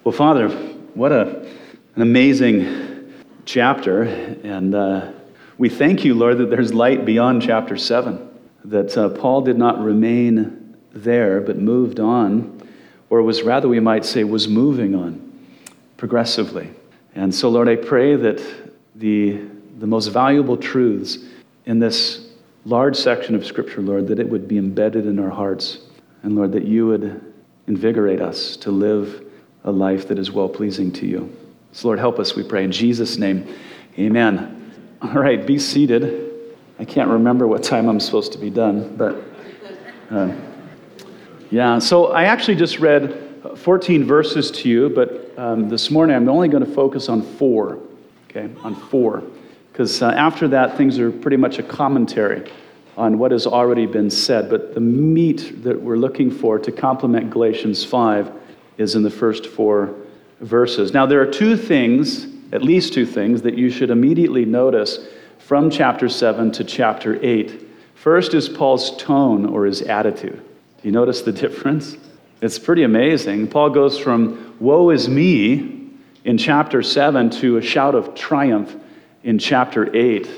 Well, 0.05 0.13
Father, 0.13 0.49
what 0.95 1.13
a, 1.13 1.47
an 1.97 2.03
amazing 2.03 3.13
chapter. 3.45 4.03
And 4.03 4.75
uh, 4.75 5.13
we 5.59 5.69
thank 5.69 6.05
you, 6.05 6.15
Lord, 6.15 6.39
that 6.39 6.51
there's 6.51 6.75
light 6.75 7.05
beyond 7.05 7.43
chapter 7.43 7.77
7, 7.77 8.29
that 8.65 8.97
uh, 8.97 9.09
Paul 9.11 9.43
did 9.43 9.59
not 9.59 9.83
remain 9.83 10.77
there, 10.93 11.41
but 11.41 11.59
moved 11.59 12.01
on, 12.01 12.63
or 13.11 13.23
was 13.23 13.43
rather, 13.43 13.69
we 13.69 13.81
might 13.81 14.05
say, 14.05 14.25
was 14.25 14.49
moving 14.49 14.95
on 14.95 15.21
progressively. 15.97 16.71
And 17.15 17.35
so, 17.35 17.49
Lord, 17.49 17.69
I 17.69 17.77
pray 17.77 18.17
that 18.17 18.43
the, 18.95 19.41
the 19.79 19.87
most 19.87 20.09
valuable 20.09 20.57
truths 20.57 21.19
in 21.67 21.79
this 21.79 22.24
large 22.65 22.97
section 22.97 23.35
of 23.35 23.45
Scripture, 23.45 23.83
Lord, 23.83 24.09
that 24.09 24.19
it 24.19 24.29
would 24.29 24.49
be 24.49 24.59
embedded 24.59 25.07
in 25.07 25.19
our 25.19 25.31
hearts. 25.31 25.79
And, 26.23 26.37
Lord, 26.37 26.53
that 26.53 26.65
you 26.65 26.87
would 26.87 27.33
invigorate 27.67 28.21
us 28.21 28.57
to 28.59 28.71
live 28.71 29.25
a 29.65 29.71
life 29.71 30.09
that 30.09 30.19
is 30.19 30.31
well 30.31 30.49
pleasing 30.49 30.93
to 30.93 31.07
you. 31.07 31.35
So, 31.73 31.89
Lord, 31.89 31.99
help 31.99 32.19
us, 32.19 32.35
we 32.35 32.43
pray. 32.43 32.65
In 32.65 32.73
Jesus' 32.73 33.19
name, 33.19 33.47
amen. 33.99 34.73
All 35.03 35.13
right, 35.13 35.45
be 35.45 35.59
seated. 35.59 36.33
I 36.79 36.85
can't 36.85 37.11
remember 37.11 37.47
what 37.47 37.63
time 37.63 37.89
I'm 37.89 38.01
supposed 38.01 38.33
to 38.33 38.39
be 38.39 38.51
done, 38.51 38.97
but 38.97 39.23
uh, 40.11 40.35
yeah, 41.51 41.79
so 41.79 42.07
I 42.13 42.25
actually 42.25 42.57
just 42.57 42.79
read 42.79 43.57
14 43.57 44.05
verses 44.05 44.51
to 44.53 44.69
you, 44.69 44.89
but 44.89 45.33
um, 45.39 45.69
this 45.69 45.91
morning 45.91 46.17
I'm 46.17 46.29
only 46.29 46.49
going 46.49 46.65
to 46.65 46.73
focus 46.73 47.09
on 47.09 47.23
four, 47.23 47.79
okay, 48.29 48.51
on 48.63 48.75
four. 48.75 49.23
Because 49.75 50.03
uh, 50.03 50.11
after 50.11 50.47
that, 50.47 50.77
things 50.77 51.01
are 51.01 51.11
pretty 51.11 51.37
much 51.37 51.59
a 51.59 51.63
commentary 51.65 52.49
on 52.97 53.19
what 53.19 53.33
has 53.33 53.45
already 53.45 53.87
been 53.87 54.09
said. 54.09 54.49
But 54.49 54.73
the 54.73 54.81
meat 54.81 55.65
that 55.65 55.83
we're 55.83 55.97
looking 55.97 56.31
for 56.31 56.61
to 56.61 56.71
complement 56.71 57.31
Galatians 57.31 57.85
5 57.85 58.31
is 58.79 58.95
in 58.95 59.03
the 59.03 59.11
first 59.11 59.49
four 59.49 59.97
verses. 60.41 60.93
Now, 60.93 61.07
there 61.07 61.21
are 61.21 61.27
two 61.27 61.57
things, 61.57 62.29
at 62.53 62.63
least 62.63 62.95
two 62.95 63.05
things, 63.05 63.43
that 63.43 63.59
you 63.59 63.69
should 63.69 63.91
immediately 63.91 64.45
notice 64.45 65.09
from 65.39 65.71
chapter 65.71 66.09
7 66.09 66.53
to 66.53 66.63
chapter 66.63 67.19
8. 67.21 67.67
First 67.97 68.33
is 68.33 68.49
Paul's 68.49 68.97
tone 68.97 69.45
or 69.45 69.65
his 69.65 69.83
attitude. 69.83 70.37
Do 70.37 70.89
you 70.89 70.93
notice 70.93 71.23
the 71.23 71.33
difference? 71.47 71.97
It's 72.41 72.61
pretty 72.61 72.85
amazing. 72.85 73.49
Paul 73.49 73.71
goes 73.71 73.99
from 73.99 74.55
woe 74.61 74.91
is 74.91 75.09
me 75.09 75.91
in 76.23 76.39
chapter 76.39 76.81
7 76.81 77.29
to 77.31 77.57
a 77.57 77.63
shout 77.63 77.97
of 77.97 78.15
triumph 78.15 78.77
in 79.25 79.39
chapter 79.39 79.95
8. 79.95 80.29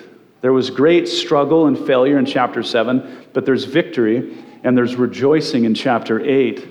There 0.41 0.53
was 0.53 0.71
great 0.71 1.09
struggle 1.09 1.67
and 1.67 1.77
failure 1.77 2.19
in 2.19 2.25
chapter 2.25 2.63
7, 2.63 3.27
but 3.33 3.45
there's 3.45 3.65
victory 3.65 4.39
and 4.65 4.77
there's 4.77 4.97
rejoicing 4.97 5.65
in 5.65 5.75
chapter 5.75 6.21
8. 6.21 6.67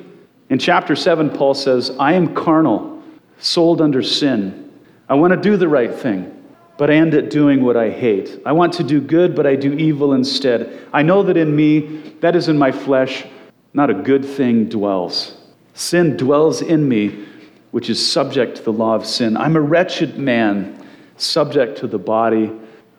In 0.49 0.59
chapter 0.59 0.95
7, 0.95 1.29
Paul 1.29 1.53
says, 1.53 1.95
I 1.99 2.13
am 2.13 2.33
carnal, 2.33 3.03
sold 3.39 3.81
under 3.81 4.01
sin. 4.01 4.71
I 5.09 5.15
want 5.15 5.33
to 5.33 5.37
do 5.39 5.57
the 5.57 5.67
right 5.67 5.93
thing, 5.93 6.43
but 6.77 6.89
I 6.89 6.95
end 6.95 7.13
up 7.15 7.29
doing 7.29 7.63
what 7.63 7.75
I 7.77 7.89
hate. 7.89 8.41
I 8.45 8.53
want 8.53 8.73
to 8.73 8.83
do 8.83 9.01
good, 9.01 9.35
but 9.35 9.45
I 9.45 9.55
do 9.55 9.73
evil 9.73 10.13
instead. 10.13 10.87
I 10.93 11.01
know 11.01 11.23
that 11.23 11.37
in 11.37 11.55
me, 11.55 12.15
that 12.21 12.35
is 12.35 12.47
in 12.47 12.57
my 12.57 12.71
flesh, 12.71 13.25
not 13.73 13.89
a 13.89 13.93
good 13.93 14.23
thing 14.23 14.69
dwells. 14.69 15.37
Sin 15.73 16.15
dwells 16.15 16.61
in 16.61 16.87
me, 16.87 17.25
which 17.71 17.89
is 17.89 18.05
subject 18.09 18.57
to 18.57 18.63
the 18.63 18.71
law 18.71 18.95
of 18.95 19.05
sin. 19.05 19.35
I'm 19.35 19.57
a 19.57 19.61
wretched 19.61 20.17
man, 20.17 20.84
subject 21.17 21.77
to 21.79 21.87
the 21.87 21.97
body 21.97 22.51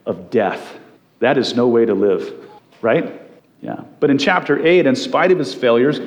of 0.04 0.30
death. 0.30 0.78
That 1.20 1.38
is 1.38 1.54
no 1.54 1.68
way 1.68 1.85
to 1.85 1.94
live, 1.94 2.32
right? 2.80 3.20
Yeah. 3.62 3.82
But 4.00 4.11
in 4.11 4.18
chapter 4.18 4.64
8, 4.64 4.87
in 4.87 4.96
spite 4.96 5.32
of 5.32 5.38
his 5.38 5.54
failures, 5.54 6.00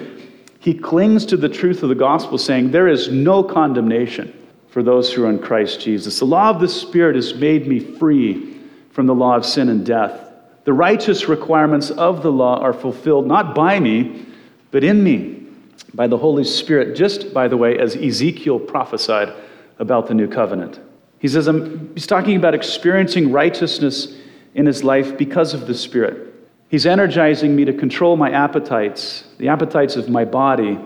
he 0.59 0.73
clings 0.73 1.25
to 1.27 1.37
the 1.37 1.49
truth 1.49 1.83
of 1.83 1.89
the 1.89 1.95
gospel, 1.95 2.37
saying, 2.37 2.71
There 2.71 2.87
is 2.87 3.09
no 3.09 3.43
condemnation 3.43 4.35
for 4.69 4.83
those 4.83 5.11
who 5.11 5.25
are 5.25 5.29
in 5.29 5.39
Christ 5.39 5.81
Jesus. 5.81 6.19
The 6.19 6.25
law 6.25 6.49
of 6.49 6.59
the 6.59 6.67
Spirit 6.67 7.15
has 7.15 7.33
made 7.33 7.67
me 7.67 7.79
free 7.79 8.59
from 8.91 9.07
the 9.07 9.15
law 9.15 9.35
of 9.35 9.45
sin 9.45 9.69
and 9.69 9.85
death. 9.85 10.25
The 10.65 10.73
righteous 10.73 11.27
requirements 11.27 11.89
of 11.89 12.21
the 12.21 12.31
law 12.31 12.59
are 12.59 12.73
fulfilled 12.73 13.25
not 13.25 13.55
by 13.55 13.79
me, 13.79 14.25
but 14.71 14.83
in 14.83 15.03
me 15.03 15.47
by 15.93 16.05
the 16.07 16.17
Holy 16.17 16.43
Spirit, 16.43 16.95
just 16.95 17.33
by 17.33 17.47
the 17.47 17.57
way, 17.57 17.79
as 17.79 17.95
Ezekiel 17.95 18.59
prophesied 18.59 19.33
about 19.79 20.07
the 20.07 20.13
new 20.13 20.27
covenant. 20.27 20.79
He 21.19 21.27
says, 21.27 21.47
he's 21.93 22.07
talking 22.07 22.37
about 22.37 22.53
experiencing 22.53 23.31
righteousness 23.31 24.15
in 24.55 24.65
his 24.65 24.83
life 24.83 25.17
because 25.17 25.53
of 25.53 25.67
the 25.67 25.75
Spirit. 25.75 26.33
He's 26.69 26.85
energizing 26.85 27.55
me 27.55 27.65
to 27.65 27.73
control 27.73 28.15
my 28.15 28.31
appetites, 28.31 29.25
the 29.37 29.49
appetites 29.49 29.95
of 29.95 30.07
my 30.07 30.23
body. 30.23 30.79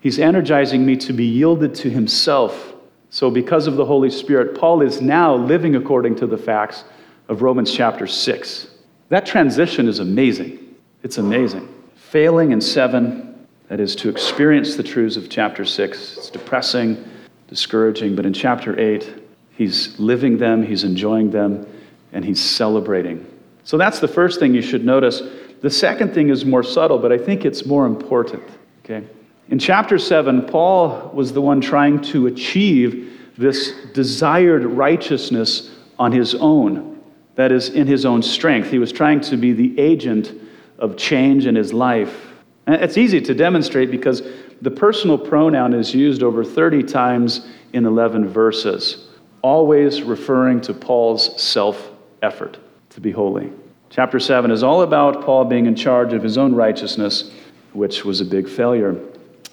He's 0.00 0.18
energizing 0.18 0.84
me 0.84 0.96
to 0.96 1.12
be 1.12 1.26
yielded 1.26 1.74
to 1.76 1.90
himself. 1.90 2.74
So, 3.10 3.30
because 3.30 3.66
of 3.66 3.76
the 3.76 3.84
Holy 3.84 4.10
Spirit, 4.10 4.58
Paul 4.58 4.82
is 4.82 5.00
now 5.00 5.34
living 5.34 5.76
according 5.76 6.16
to 6.16 6.26
the 6.26 6.38
facts 6.38 6.84
of 7.28 7.42
Romans 7.42 7.72
chapter 7.72 8.06
6. 8.06 8.68
That 9.08 9.24
transition 9.24 9.88
is 9.88 10.00
amazing. 10.00 10.74
It's 11.02 11.18
amazing. 11.18 11.72
Failing 11.94 12.52
in 12.52 12.60
7, 12.60 13.46
that 13.68 13.78
is 13.78 13.94
to 13.96 14.08
experience 14.08 14.76
the 14.76 14.82
truths 14.82 15.16
of 15.16 15.28
chapter 15.28 15.64
6. 15.64 16.16
It's 16.16 16.30
depressing, 16.30 17.04
discouraging, 17.48 18.16
but 18.16 18.26
in 18.26 18.32
chapter 18.32 18.78
8, 18.78 19.25
he's 19.56 19.98
living 19.98 20.38
them, 20.38 20.62
he's 20.62 20.84
enjoying 20.84 21.30
them, 21.30 21.66
and 22.12 22.24
he's 22.24 22.40
celebrating 22.40 23.26
so 23.66 23.76
that's 23.76 23.98
the 23.98 24.08
first 24.08 24.38
thing 24.38 24.54
you 24.54 24.62
should 24.62 24.84
notice. 24.84 25.20
The 25.60 25.70
second 25.70 26.14
thing 26.14 26.28
is 26.28 26.44
more 26.44 26.62
subtle, 26.62 26.98
but 27.00 27.10
I 27.10 27.18
think 27.18 27.44
it's 27.44 27.66
more 27.66 27.84
important. 27.84 28.44
Okay? 28.84 29.04
In 29.48 29.58
chapter 29.58 29.98
7, 29.98 30.42
Paul 30.42 31.10
was 31.12 31.32
the 31.32 31.40
one 31.40 31.60
trying 31.60 32.00
to 32.02 32.28
achieve 32.28 33.32
this 33.36 33.72
desired 33.92 34.64
righteousness 34.64 35.72
on 35.98 36.12
his 36.12 36.36
own. 36.36 37.02
That 37.34 37.50
is, 37.50 37.68
in 37.70 37.88
his 37.88 38.06
own 38.06 38.22
strength. 38.22 38.70
He 38.70 38.78
was 38.78 38.92
trying 38.92 39.20
to 39.22 39.36
be 39.36 39.52
the 39.52 39.78
agent 39.80 40.32
of 40.78 40.96
change 40.96 41.46
in 41.46 41.56
his 41.56 41.72
life. 41.72 42.34
And 42.66 42.76
it's 42.76 42.96
easy 42.96 43.20
to 43.22 43.34
demonstrate 43.34 43.90
because 43.90 44.22
the 44.62 44.70
personal 44.70 45.18
pronoun 45.18 45.74
is 45.74 45.92
used 45.92 46.22
over 46.22 46.44
30 46.44 46.84
times 46.84 47.48
in 47.72 47.84
11 47.84 48.28
verses, 48.28 49.05
always 49.46 50.02
referring 50.02 50.60
to 50.60 50.74
Paul's 50.74 51.40
self 51.40 51.92
effort 52.20 52.58
to 52.90 53.00
be 53.00 53.12
holy. 53.12 53.52
Chapter 53.90 54.18
7 54.18 54.50
is 54.50 54.64
all 54.64 54.82
about 54.82 55.24
Paul 55.24 55.44
being 55.44 55.66
in 55.66 55.76
charge 55.76 56.12
of 56.12 56.22
his 56.22 56.36
own 56.36 56.52
righteousness, 56.52 57.30
which 57.72 58.04
was 58.04 58.20
a 58.20 58.24
big 58.24 58.48
failure. 58.48 59.00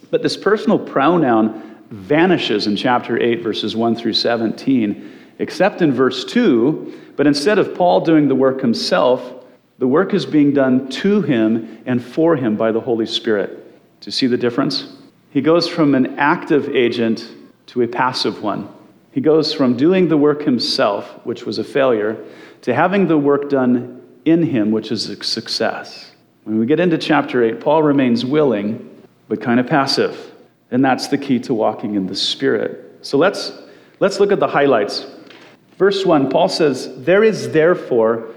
But 0.09 0.23
this 0.23 0.35
personal 0.35 0.79
pronoun 0.79 1.77
vanishes 1.91 2.65
in 2.65 2.75
chapter 2.75 3.21
8, 3.21 3.43
verses 3.43 3.75
1 3.75 3.95
through 3.95 4.13
17, 4.13 5.11
except 5.37 5.83
in 5.83 5.91
verse 5.91 6.25
2. 6.25 7.13
But 7.15 7.27
instead 7.27 7.59
of 7.59 7.75
Paul 7.75 8.01
doing 8.01 8.27
the 8.27 8.35
work 8.35 8.61
himself, 8.61 9.45
the 9.77 9.87
work 9.87 10.15
is 10.15 10.25
being 10.25 10.53
done 10.53 10.89
to 10.89 11.21
him 11.21 11.83
and 11.85 12.03
for 12.03 12.35
him 12.35 12.55
by 12.57 12.71
the 12.71 12.81
Holy 12.81 13.05
Spirit. 13.05 13.49
Do 14.01 14.07
you 14.07 14.11
see 14.11 14.25
the 14.25 14.37
difference? 14.37 14.91
He 15.29 15.41
goes 15.41 15.67
from 15.67 15.93
an 15.93 16.17
active 16.17 16.69
agent 16.69 17.29
to 17.67 17.83
a 17.83 17.87
passive 17.87 18.41
one. 18.41 18.67
He 19.13 19.21
goes 19.21 19.53
from 19.53 19.77
doing 19.77 20.07
the 20.07 20.17
work 20.17 20.41
himself, 20.41 21.07
which 21.23 21.45
was 21.45 21.59
a 21.59 21.63
failure, 21.63 22.17
to 22.61 22.73
having 22.73 23.07
the 23.07 23.17
work 23.17 23.47
done 23.47 24.01
in 24.25 24.41
him, 24.41 24.71
which 24.71 24.91
is 24.91 25.07
a 25.07 25.23
success. 25.23 26.11
When 26.45 26.57
we 26.57 26.65
get 26.65 26.79
into 26.79 26.97
chapter 26.97 27.43
8, 27.43 27.61
Paul 27.61 27.83
remains 27.83 28.25
willing, 28.25 28.89
but 29.27 29.39
kind 29.39 29.59
of 29.59 29.67
passive. 29.67 30.31
And 30.71 30.83
that's 30.83 31.09
the 31.09 31.19
key 31.19 31.39
to 31.41 31.53
walking 31.53 31.93
in 31.93 32.07
the 32.07 32.15
Spirit. 32.15 32.97
So 33.03 33.19
let's, 33.19 33.51
let's 33.99 34.19
look 34.19 34.31
at 34.31 34.39
the 34.39 34.47
highlights. 34.47 35.05
Verse 35.77 36.03
1, 36.03 36.31
Paul 36.31 36.49
says, 36.49 37.03
There 37.03 37.23
is 37.23 37.51
therefore 37.51 38.29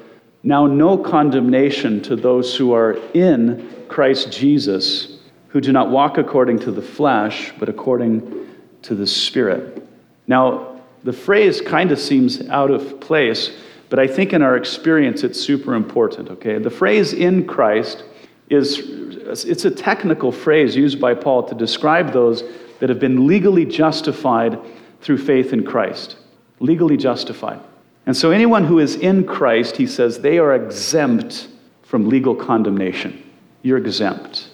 now 0.42 0.66
no 0.66 0.98
condemnation 0.98 2.02
to 2.02 2.16
those 2.16 2.54
who 2.54 2.74
are 2.74 2.98
in 3.14 3.86
Christ 3.88 4.30
Jesus, 4.30 5.20
who 5.48 5.62
do 5.62 5.72
not 5.72 5.90
walk 5.90 6.18
according 6.18 6.58
to 6.60 6.70
the 6.70 6.82
flesh, 6.82 7.52
but 7.58 7.70
according 7.70 8.46
to 8.82 8.94
the 8.94 9.06
Spirit. 9.06 9.85
Now, 10.26 10.80
the 11.04 11.12
phrase 11.12 11.60
kind 11.60 11.92
of 11.92 11.98
seems 11.98 12.48
out 12.48 12.70
of 12.70 13.00
place 13.00 13.50
but 13.88 13.98
I 13.98 14.06
think 14.06 14.32
in 14.32 14.42
our 14.42 14.56
experience, 14.56 15.22
it's 15.22 15.40
super 15.40 15.74
important, 15.74 16.30
okay? 16.30 16.58
The 16.58 16.70
phrase 16.70 17.12
in 17.12 17.46
Christ 17.46 18.04
is 18.50 18.78
it's 19.44 19.64
a 19.64 19.70
technical 19.70 20.30
phrase 20.32 20.76
used 20.76 21.00
by 21.00 21.14
Paul 21.14 21.42
to 21.44 21.54
describe 21.54 22.12
those 22.12 22.44
that 22.78 22.88
have 22.88 23.00
been 23.00 23.26
legally 23.26 23.64
justified 23.64 24.58
through 25.00 25.18
faith 25.18 25.52
in 25.52 25.64
Christ. 25.64 26.16
Legally 26.60 26.96
justified. 26.96 27.60
And 28.06 28.16
so 28.16 28.30
anyone 28.30 28.64
who 28.64 28.78
is 28.78 28.94
in 28.96 29.24
Christ, 29.24 29.76
he 29.76 29.86
says, 29.86 30.20
they 30.20 30.38
are 30.38 30.54
exempt 30.54 31.48
from 31.82 32.08
legal 32.08 32.34
condemnation. 32.34 33.22
You're 33.62 33.78
exempt. 33.78 34.48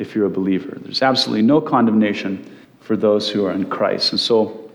if 0.00 0.14
you're 0.14 0.26
a 0.26 0.30
believer. 0.30 0.76
There's 0.80 1.02
absolutely 1.02 1.42
no 1.42 1.60
condemnation 1.60 2.56
for 2.80 2.96
those 2.96 3.30
who 3.30 3.44
are 3.46 3.52
in 3.52 3.70
Christ. 3.70 4.10
And 4.10 4.20
so 4.20 4.67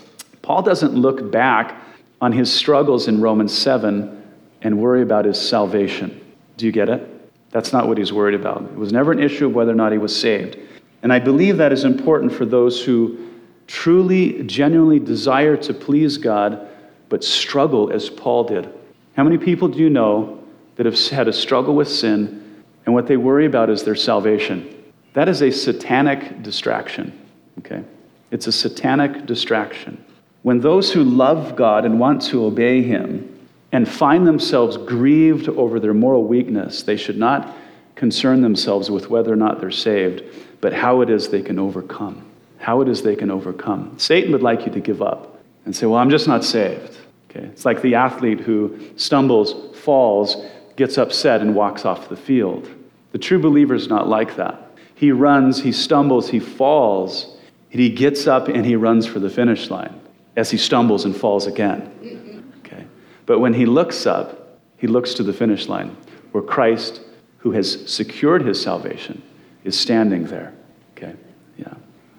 Paul 0.43 0.61
doesn't 0.61 0.93
look 0.93 1.31
back 1.31 1.81
on 2.21 2.31
his 2.31 2.53
struggles 2.53 3.07
in 3.07 3.21
Romans 3.21 3.57
7 3.57 4.23
and 4.61 4.77
worry 4.77 5.01
about 5.01 5.25
his 5.25 5.41
salvation. 5.41 6.21
Do 6.57 6.67
you 6.67 6.71
get 6.71 6.89
it? 6.89 7.09
That's 7.49 7.73
not 7.73 7.87
what 7.87 7.97
he's 7.97 8.13
worried 8.13 8.35
about. 8.35 8.63
It 8.63 8.75
was 8.75 8.91
never 8.91 9.11
an 9.11 9.19
issue 9.19 9.47
of 9.47 9.55
whether 9.55 9.71
or 9.71 9.75
not 9.75 9.91
he 9.91 9.97
was 9.97 10.15
saved. 10.15 10.57
And 11.01 11.11
I 11.11 11.19
believe 11.19 11.57
that 11.57 11.73
is 11.73 11.85
important 11.85 12.31
for 12.31 12.45
those 12.45 12.83
who 12.83 13.29
truly, 13.67 14.43
genuinely 14.43 14.99
desire 14.99 15.57
to 15.57 15.73
please 15.73 16.17
God, 16.17 16.67
but 17.09 17.23
struggle 17.23 17.91
as 17.91 18.09
Paul 18.09 18.43
did. 18.43 18.71
How 19.15 19.23
many 19.23 19.37
people 19.37 19.67
do 19.67 19.79
you 19.79 19.89
know 19.89 20.43
that 20.75 20.85
have 20.85 20.99
had 21.09 21.27
a 21.27 21.33
struggle 21.33 21.75
with 21.75 21.89
sin, 21.89 22.63
and 22.85 22.93
what 22.93 23.07
they 23.07 23.17
worry 23.17 23.45
about 23.45 23.69
is 23.69 23.83
their 23.83 23.95
salvation? 23.95 24.83
That 25.13 25.29
is 25.29 25.41
a 25.41 25.51
satanic 25.51 26.41
distraction, 26.41 27.17
okay? 27.59 27.83
It's 28.31 28.47
a 28.47 28.51
satanic 28.51 29.25
distraction. 29.25 30.03
When 30.43 30.59
those 30.59 30.91
who 30.91 31.03
love 31.03 31.55
God 31.55 31.85
and 31.85 31.99
want 31.99 32.21
to 32.23 32.45
obey 32.45 32.83
Him 32.83 33.47
and 33.71 33.87
find 33.87 34.27
themselves 34.27 34.77
grieved 34.77 35.47
over 35.49 35.79
their 35.79 35.93
moral 35.93 36.25
weakness, 36.25 36.83
they 36.83 36.97
should 36.97 37.17
not 37.17 37.57
concern 37.95 38.41
themselves 38.41 38.91
with 38.91 39.09
whether 39.09 39.31
or 39.31 39.37
not 39.37 39.59
they're 39.59 39.71
saved, 39.71 40.23
but 40.59 40.73
how 40.73 41.01
it 41.01 41.09
is 41.09 41.29
they 41.29 41.41
can 41.41 41.57
overcome. 41.57 42.29
How 42.59 42.81
it 42.81 42.89
is 42.89 43.01
they 43.01 43.15
can 43.15 43.31
overcome. 43.31 43.97
Satan 43.97 44.31
would 44.33 44.43
like 44.43 44.65
you 44.65 44.71
to 44.73 44.81
give 44.81 45.01
up 45.01 45.41
and 45.65 45.73
say, 45.75 45.85
Well, 45.85 45.99
I'm 45.99 46.09
just 46.09 46.27
not 46.27 46.43
saved. 46.43 46.97
Okay? 47.29 47.45
It's 47.45 47.65
like 47.65 47.81
the 47.81 47.95
athlete 47.95 48.41
who 48.41 48.77
stumbles, 48.97 49.77
falls, 49.79 50.45
gets 50.75 50.97
upset, 50.97 51.41
and 51.41 51.55
walks 51.55 51.85
off 51.85 52.09
the 52.09 52.17
field. 52.17 52.69
The 53.13 53.17
true 53.17 53.39
believer 53.39 53.75
is 53.75 53.87
not 53.87 54.09
like 54.09 54.35
that. 54.35 54.71
He 54.95 55.11
runs, 55.11 55.61
he 55.61 55.71
stumbles, 55.71 56.29
he 56.29 56.39
falls, 56.39 57.37
and 57.71 57.79
he 57.79 57.89
gets 57.89 58.27
up 58.27 58.49
and 58.49 58.65
he 58.65 58.75
runs 58.75 59.05
for 59.05 59.19
the 59.19 59.29
finish 59.29 59.69
line 59.69 60.01
as 60.35 60.51
he 60.51 60.57
stumbles 60.57 61.05
and 61.05 61.15
falls 61.15 61.47
again. 61.47 62.43
Okay? 62.59 62.85
But 63.25 63.39
when 63.39 63.53
he 63.53 63.65
looks 63.65 64.05
up, 64.05 64.59
he 64.77 64.87
looks 64.87 65.13
to 65.15 65.23
the 65.23 65.33
finish 65.33 65.67
line 65.67 65.95
where 66.31 66.43
Christ, 66.43 67.01
who 67.37 67.51
has 67.51 67.89
secured 67.89 68.43
his 68.43 68.61
salvation, 68.61 69.21
is 69.63 69.79
standing 69.79 70.25
there. 70.25 70.53
Okay? 70.97 71.13
Yeah. 71.57 71.73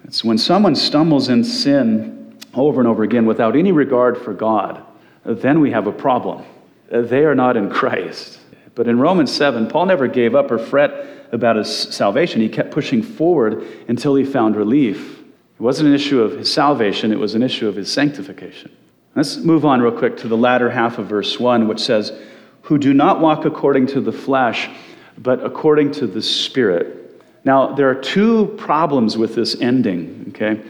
It's 0.05 0.23
when 0.23 0.37
someone 0.37 0.75
stumbles 0.75 1.29
in 1.29 1.43
sin 1.43 2.37
over 2.53 2.79
and 2.79 2.87
over 2.87 3.03
again 3.03 3.25
without 3.25 3.55
any 3.55 3.71
regard 3.71 4.17
for 4.17 4.33
God, 4.33 4.81
then 5.25 5.59
we 5.59 5.71
have 5.71 5.87
a 5.87 5.91
problem. 5.91 6.45
They 6.89 7.25
are 7.25 7.35
not 7.35 7.57
in 7.57 7.69
Christ. 7.69 8.39
But 8.75 8.87
in 8.87 8.99
Romans 8.99 9.31
7, 9.31 9.67
Paul 9.67 9.87
never 9.87 10.07
gave 10.07 10.35
up 10.35 10.51
or 10.51 10.59
fret 10.59 11.07
about 11.31 11.55
his 11.55 11.69
salvation. 11.75 12.41
He 12.41 12.49
kept 12.49 12.71
pushing 12.71 13.01
forward 13.01 13.65
until 13.87 14.15
he 14.15 14.23
found 14.23 14.55
relief. 14.55 15.19
It 15.55 15.61
wasn't 15.61 15.89
an 15.89 15.95
issue 15.95 16.21
of 16.21 16.37
his 16.37 16.51
salvation, 16.51 17.11
it 17.11 17.19
was 17.19 17.35
an 17.35 17.43
issue 17.43 17.67
of 17.67 17.75
his 17.75 17.91
sanctification. 17.91 18.71
Let's 19.15 19.37
move 19.37 19.63
on 19.63 19.81
real 19.81 19.97
quick 19.97 20.17
to 20.17 20.27
the 20.27 20.35
latter 20.35 20.69
half 20.69 20.97
of 20.97 21.07
verse 21.07 21.39
1, 21.39 21.69
which 21.69 21.79
says, 21.79 22.11
Who 22.63 22.77
do 22.77 22.93
not 22.93 23.21
walk 23.21 23.45
according 23.45 23.87
to 23.87 24.01
the 24.01 24.11
flesh, 24.11 24.69
but 25.17 25.43
according 25.43 25.91
to 25.93 26.07
the 26.07 26.21
Spirit. 26.21 27.23
Now, 27.45 27.73
there 27.73 27.89
are 27.89 27.95
two 27.95 28.47
problems 28.57 29.17
with 29.17 29.35
this 29.35 29.55
ending, 29.61 30.25
okay? 30.29 30.61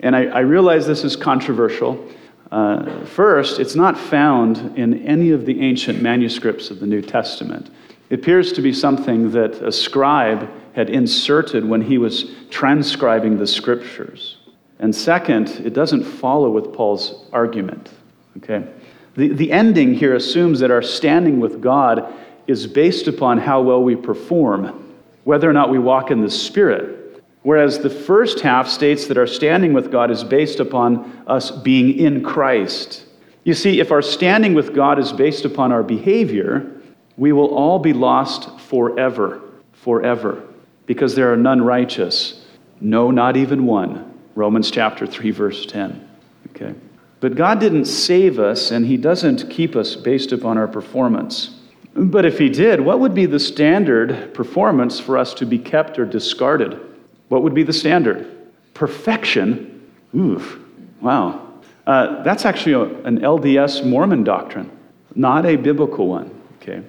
And 0.00 0.16
I, 0.16 0.24
I 0.24 0.40
realize 0.40 0.86
this 0.86 1.04
is 1.04 1.14
controversial. 1.14 2.04
Uh, 2.50 3.04
first, 3.04 3.60
it's 3.60 3.76
not 3.76 3.96
found 3.96 4.76
in 4.76 5.06
any 5.06 5.30
of 5.30 5.46
the 5.46 5.60
ancient 5.60 6.02
manuscripts 6.02 6.70
of 6.70 6.80
the 6.80 6.86
New 6.86 7.02
Testament. 7.02 7.70
It 8.12 8.18
appears 8.18 8.52
to 8.52 8.60
be 8.60 8.74
something 8.74 9.30
that 9.30 9.62
a 9.62 9.72
scribe 9.72 10.50
had 10.74 10.90
inserted 10.90 11.66
when 11.66 11.80
he 11.80 11.96
was 11.96 12.30
transcribing 12.50 13.38
the 13.38 13.46
scriptures. 13.46 14.36
And 14.78 14.94
second, 14.94 15.48
it 15.64 15.72
doesn't 15.72 16.04
follow 16.04 16.50
with 16.50 16.74
Paul's 16.74 17.24
argument. 17.32 17.88
Okay? 18.36 18.68
The, 19.14 19.28
the 19.28 19.50
ending 19.50 19.94
here 19.94 20.14
assumes 20.14 20.60
that 20.60 20.70
our 20.70 20.82
standing 20.82 21.40
with 21.40 21.62
God 21.62 22.12
is 22.46 22.66
based 22.66 23.08
upon 23.08 23.38
how 23.38 23.62
well 23.62 23.82
we 23.82 23.96
perform, 23.96 24.94
whether 25.24 25.48
or 25.48 25.54
not 25.54 25.70
we 25.70 25.78
walk 25.78 26.10
in 26.10 26.20
the 26.20 26.30
Spirit. 26.30 27.24
Whereas 27.44 27.78
the 27.78 27.88
first 27.88 28.40
half 28.40 28.68
states 28.68 29.06
that 29.06 29.16
our 29.16 29.26
standing 29.26 29.72
with 29.72 29.90
God 29.90 30.10
is 30.10 30.22
based 30.22 30.60
upon 30.60 31.24
us 31.26 31.50
being 31.50 31.98
in 31.98 32.22
Christ. 32.22 33.06
You 33.44 33.54
see, 33.54 33.80
if 33.80 33.90
our 33.90 34.02
standing 34.02 34.52
with 34.52 34.74
God 34.74 34.98
is 34.98 35.14
based 35.14 35.46
upon 35.46 35.72
our 35.72 35.82
behavior, 35.82 36.81
we 37.16 37.32
will 37.32 37.54
all 37.54 37.78
be 37.78 37.92
lost 37.92 38.58
forever, 38.60 39.40
forever, 39.72 40.42
because 40.86 41.14
there 41.14 41.32
are 41.32 41.36
none 41.36 41.62
righteous. 41.62 42.44
No, 42.80 43.10
not 43.10 43.36
even 43.36 43.66
one. 43.66 44.18
Romans 44.34 44.70
chapter 44.70 45.06
3, 45.06 45.30
verse 45.30 45.66
10. 45.66 46.08
Okay? 46.50 46.74
But 47.20 47.34
God 47.34 47.60
didn't 47.60 47.84
save 47.84 48.38
us, 48.38 48.70
and 48.70 48.86
He 48.86 48.96
doesn't 48.96 49.50
keep 49.50 49.76
us 49.76 49.94
based 49.94 50.32
upon 50.32 50.58
our 50.58 50.66
performance. 50.66 51.58
But 51.94 52.24
if 52.24 52.38
He 52.38 52.48
did, 52.48 52.80
what 52.80 53.00
would 53.00 53.14
be 53.14 53.26
the 53.26 53.38
standard 53.38 54.34
performance 54.34 54.98
for 54.98 55.18
us 55.18 55.34
to 55.34 55.46
be 55.46 55.58
kept 55.58 55.98
or 55.98 56.06
discarded? 56.06 56.80
What 57.28 57.42
would 57.42 57.54
be 57.54 57.62
the 57.62 57.72
standard? 57.72 58.28
Perfection? 58.74 59.90
Oof, 60.14 60.58
wow. 61.00 61.48
Uh, 61.86 62.22
that's 62.22 62.44
actually 62.44 62.72
a, 62.72 62.82
an 63.04 63.20
LDS 63.20 63.84
Mormon 63.84 64.24
doctrine, 64.24 64.70
not 65.14 65.46
a 65.46 65.56
biblical 65.56 66.08
one. 66.08 66.30
Okay? 66.60 66.82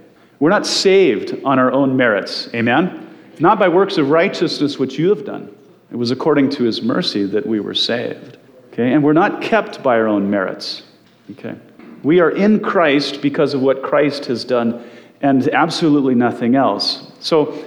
We're 0.43 0.49
not 0.49 0.65
saved 0.65 1.41
on 1.45 1.57
our 1.57 1.71
own 1.71 1.95
merits. 1.95 2.49
Amen? 2.53 3.15
Not 3.39 3.59
by 3.59 3.69
works 3.69 3.97
of 3.97 4.09
righteousness 4.09 4.77
which 4.77 4.99
you 4.99 5.07
have 5.07 5.23
done. 5.23 5.55
It 5.89 5.95
was 5.95 6.11
according 6.11 6.49
to 6.49 6.63
his 6.65 6.81
mercy 6.81 7.23
that 7.27 7.45
we 7.45 7.61
were 7.61 7.73
saved. 7.73 8.37
Okay? 8.73 8.91
And 8.91 9.01
we're 9.01 9.13
not 9.13 9.41
kept 9.41 9.81
by 9.81 9.95
our 9.95 10.05
own 10.05 10.29
merits. 10.29 10.83
Okay? 11.31 11.55
We 12.03 12.19
are 12.19 12.29
in 12.29 12.59
Christ 12.59 13.21
because 13.21 13.53
of 13.53 13.61
what 13.61 13.83
Christ 13.83 14.25
has 14.25 14.43
done 14.43 14.85
and 15.21 15.47
absolutely 15.47 16.13
nothing 16.13 16.55
else. 16.55 17.09
So, 17.21 17.63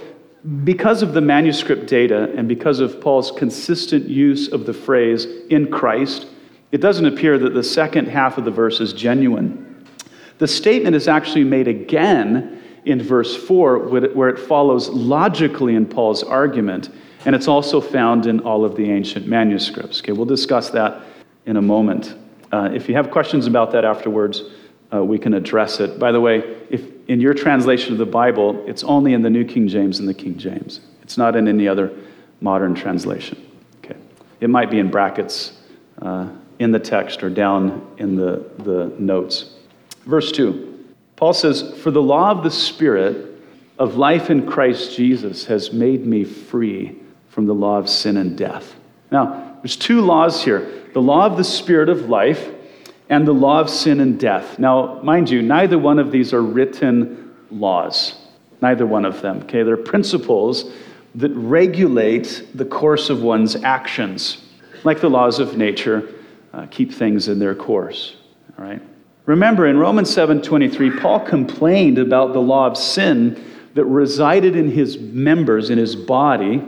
because 0.63 1.01
of 1.01 1.15
the 1.15 1.21
manuscript 1.21 1.87
data 1.87 2.31
and 2.37 2.47
because 2.47 2.79
of 2.79 3.01
Paul's 3.01 3.31
consistent 3.31 4.07
use 4.07 4.49
of 4.49 4.67
the 4.67 4.73
phrase 4.73 5.25
in 5.49 5.71
Christ, 5.71 6.27
it 6.71 6.81
doesn't 6.81 7.07
appear 7.07 7.39
that 7.39 7.55
the 7.55 7.63
second 7.63 8.07
half 8.07 8.37
of 8.37 8.45
the 8.45 8.51
verse 8.51 8.79
is 8.79 8.93
genuine. 8.93 9.63
The 10.37 10.47
statement 10.47 10.95
is 10.95 11.07
actually 11.07 11.43
made 11.43 11.67
again 11.67 12.56
in 12.87 13.01
verse 13.01 13.35
4, 13.35 13.79
where 13.89 14.29
it 14.29 14.39
follows 14.39 14.89
logically 14.89 15.75
in 15.75 15.85
Paul's 15.85 16.23
argument, 16.23 16.89
and 17.25 17.35
it's 17.35 17.49
also 17.49 17.81
found 17.81 18.25
in 18.25 18.39
all 18.39 18.63
of 18.63 18.77
the 18.77 18.89
ancient 18.89 19.27
manuscripts. 19.27 19.99
Okay, 19.99 20.13
we'll 20.13 20.25
discuss 20.25 20.69
that 20.69 21.03
in 21.45 21.57
a 21.57 21.61
moment. 21.61 22.15
Uh, 22.51 22.69
if 22.73 22.87
you 22.87 22.95
have 22.95 23.11
questions 23.11 23.45
about 23.45 23.71
that 23.73 23.83
afterwards, 23.83 24.43
uh, 24.93 25.03
we 25.03 25.19
can 25.19 25.33
address 25.33 25.81
it. 25.81 25.99
By 25.99 26.13
the 26.13 26.21
way, 26.21 26.37
if 26.69 26.81
in 27.09 27.19
your 27.19 27.33
translation 27.33 27.91
of 27.91 27.97
the 27.97 28.05
Bible, 28.05 28.63
it's 28.65 28.85
only 28.85 29.13
in 29.13 29.21
the 29.21 29.29
New 29.29 29.43
King 29.43 29.67
James 29.67 29.99
and 29.99 30.07
the 30.07 30.13
King 30.13 30.37
James. 30.37 30.79
It's 31.01 31.17
not 31.17 31.35
in 31.35 31.49
any 31.49 31.67
other 31.67 31.91
modern 32.39 32.73
translation. 32.73 33.45
Okay, 33.83 33.97
it 34.39 34.49
might 34.49 34.71
be 34.71 34.79
in 34.79 34.89
brackets 34.89 35.59
uh, 36.01 36.29
in 36.59 36.71
the 36.71 36.79
text 36.79 37.21
or 37.21 37.29
down 37.29 37.85
in 37.97 38.15
the, 38.15 38.49
the 38.59 38.93
notes. 38.97 39.55
Verse 40.05 40.31
2. 40.31 40.66
Paul 41.17 41.33
says, 41.33 41.73
For 41.79 41.91
the 41.91 42.01
law 42.01 42.31
of 42.31 42.43
the 42.43 42.51
Spirit 42.51 43.41
of 43.77 43.95
life 43.95 44.29
in 44.29 44.47
Christ 44.47 44.95
Jesus 44.95 45.45
has 45.45 45.73
made 45.73 46.05
me 46.05 46.23
free 46.23 46.95
from 47.27 47.45
the 47.45 47.53
law 47.53 47.77
of 47.77 47.89
sin 47.89 48.17
and 48.17 48.37
death. 48.37 48.75
Now, 49.11 49.57
there's 49.61 49.75
two 49.75 50.01
laws 50.01 50.43
here 50.43 50.85
the 50.93 51.01
law 51.01 51.25
of 51.25 51.37
the 51.37 51.43
Spirit 51.43 51.89
of 51.89 52.09
life 52.09 52.49
and 53.09 53.27
the 53.27 53.33
law 53.33 53.59
of 53.59 53.69
sin 53.69 53.99
and 53.99 54.19
death. 54.19 54.57
Now, 54.59 55.01
mind 55.01 55.29
you, 55.29 55.41
neither 55.41 55.77
one 55.77 55.99
of 55.99 56.11
these 56.11 56.33
are 56.33 56.41
written 56.41 57.35
laws. 57.51 58.15
Neither 58.61 58.85
one 58.85 59.05
of 59.05 59.21
them. 59.21 59.41
Okay, 59.43 59.63
they're 59.63 59.77
principles 59.77 60.71
that 61.15 61.31
regulate 61.33 62.47
the 62.53 62.65
course 62.65 63.09
of 63.09 63.21
one's 63.21 63.55
actions, 63.55 64.43
like 64.83 64.99
the 64.99 65.09
laws 65.09 65.39
of 65.39 65.57
nature 65.57 66.09
uh, 66.53 66.65
keep 66.69 66.91
things 66.91 67.27
in 67.27 67.39
their 67.39 67.55
course. 67.55 68.15
All 68.57 68.65
right? 68.65 68.81
Remember, 69.27 69.67
in 69.67 69.77
Romans 69.77 70.09
7:23, 70.09 70.89
Paul 70.89 71.19
complained 71.19 71.99
about 71.99 72.31
the 72.31 72.41
law 72.41 72.65
of 72.65 72.77
sin 72.77 73.35
that 73.75 73.83
resided 73.83 74.55
in 74.55 74.71
his 74.71 74.97
members, 74.97 75.69
in 75.69 75.77
his 75.77 75.97
body, 75.97 76.63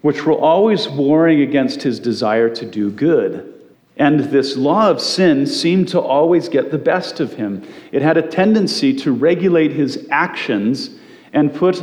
which 0.00 0.24
were 0.24 0.32
always 0.32 0.88
warring 0.88 1.40
against 1.40 1.82
his 1.82 1.98
desire 1.98 2.48
to 2.48 2.64
do 2.64 2.90
good. 2.90 3.52
And 3.96 4.20
this 4.20 4.56
law 4.56 4.90
of 4.90 5.00
sin 5.00 5.44
seemed 5.46 5.88
to 5.88 6.00
always 6.00 6.48
get 6.48 6.70
the 6.70 6.78
best 6.78 7.18
of 7.18 7.34
him. 7.34 7.62
It 7.90 8.00
had 8.00 8.16
a 8.16 8.22
tendency 8.22 8.94
to 8.94 9.10
regulate 9.10 9.72
his 9.72 10.06
actions 10.10 10.90
and 11.32 11.52
put, 11.52 11.82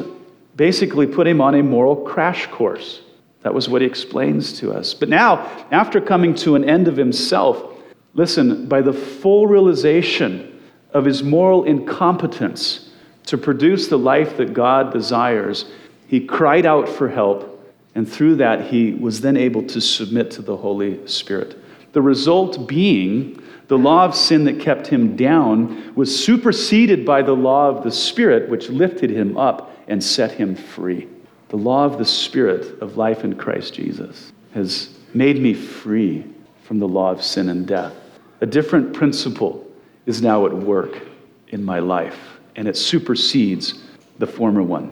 basically 0.55 1.07
put 1.07 1.27
him 1.27 1.41
on 1.41 1.55
a 1.55 1.63
moral 1.63 1.97
crash 1.97 2.47
course. 2.47 3.01
That 3.43 3.53
was 3.53 3.67
what 3.67 3.81
he 3.81 3.87
explains 3.87 4.53
to 4.59 4.71
us. 4.71 4.93
But 4.93 5.09
now, 5.09 5.45
after 5.71 5.99
coming 5.99 6.35
to 6.35 6.55
an 6.55 6.63
end 6.63 6.87
of 6.87 6.95
himself, 6.95 7.65
Listen, 8.13 8.67
by 8.67 8.81
the 8.81 8.93
full 8.93 9.47
realization 9.47 10.61
of 10.93 11.05
his 11.05 11.23
moral 11.23 11.63
incompetence 11.63 12.89
to 13.27 13.37
produce 13.37 13.87
the 13.87 13.97
life 13.97 14.37
that 14.37 14.53
God 14.53 14.91
desires, 14.91 15.65
he 16.07 16.25
cried 16.25 16.65
out 16.65 16.89
for 16.89 17.07
help 17.07 17.51
And 17.93 18.09
through 18.09 18.35
that, 18.35 18.67
he 18.67 18.93
was 18.93 19.21
then 19.21 19.35
able 19.35 19.63
to 19.63 19.81
submit 19.81 20.31
to 20.31 20.41
the 20.41 20.55
Holy 20.57 21.05
Spirit. 21.07 21.57
The 21.93 22.01
result 22.01 22.67
being 22.67 23.41
the 23.67 23.77
law 23.77 24.05
of 24.05 24.15
sin 24.15 24.45
that 24.45 24.59
kept 24.59 24.87
him 24.87 25.15
down 25.15 25.93
was 25.95 26.23
superseded 26.23 27.05
by 27.05 27.21
the 27.21 27.35
law 27.35 27.69
of 27.69 27.83
the 27.83 27.91
Spirit, 27.91 28.49
which 28.49 28.69
lifted 28.69 29.09
him 29.09 29.37
up 29.37 29.75
and 29.87 30.03
set 30.03 30.31
him 30.31 30.55
free. 30.55 31.07
The 31.49 31.57
law 31.57 31.85
of 31.85 31.97
the 31.97 32.05
Spirit 32.05 32.79
of 32.81 32.97
life 32.97 33.25
in 33.25 33.35
Christ 33.35 33.73
Jesus 33.73 34.31
has 34.53 34.89
made 35.13 35.37
me 35.37 35.53
free 35.53 36.25
from 36.63 36.79
the 36.79 36.87
law 36.87 37.11
of 37.11 37.21
sin 37.21 37.49
and 37.49 37.67
death. 37.67 37.93
A 38.41 38.45
different 38.45 38.93
principle 38.93 39.67
is 40.05 40.21
now 40.21 40.45
at 40.45 40.53
work 40.53 41.01
in 41.49 41.63
my 41.63 41.79
life, 41.79 42.19
and 42.55 42.67
it 42.67 42.75
supersedes 42.75 43.83
the 44.17 44.27
former 44.27 44.63
one. 44.63 44.91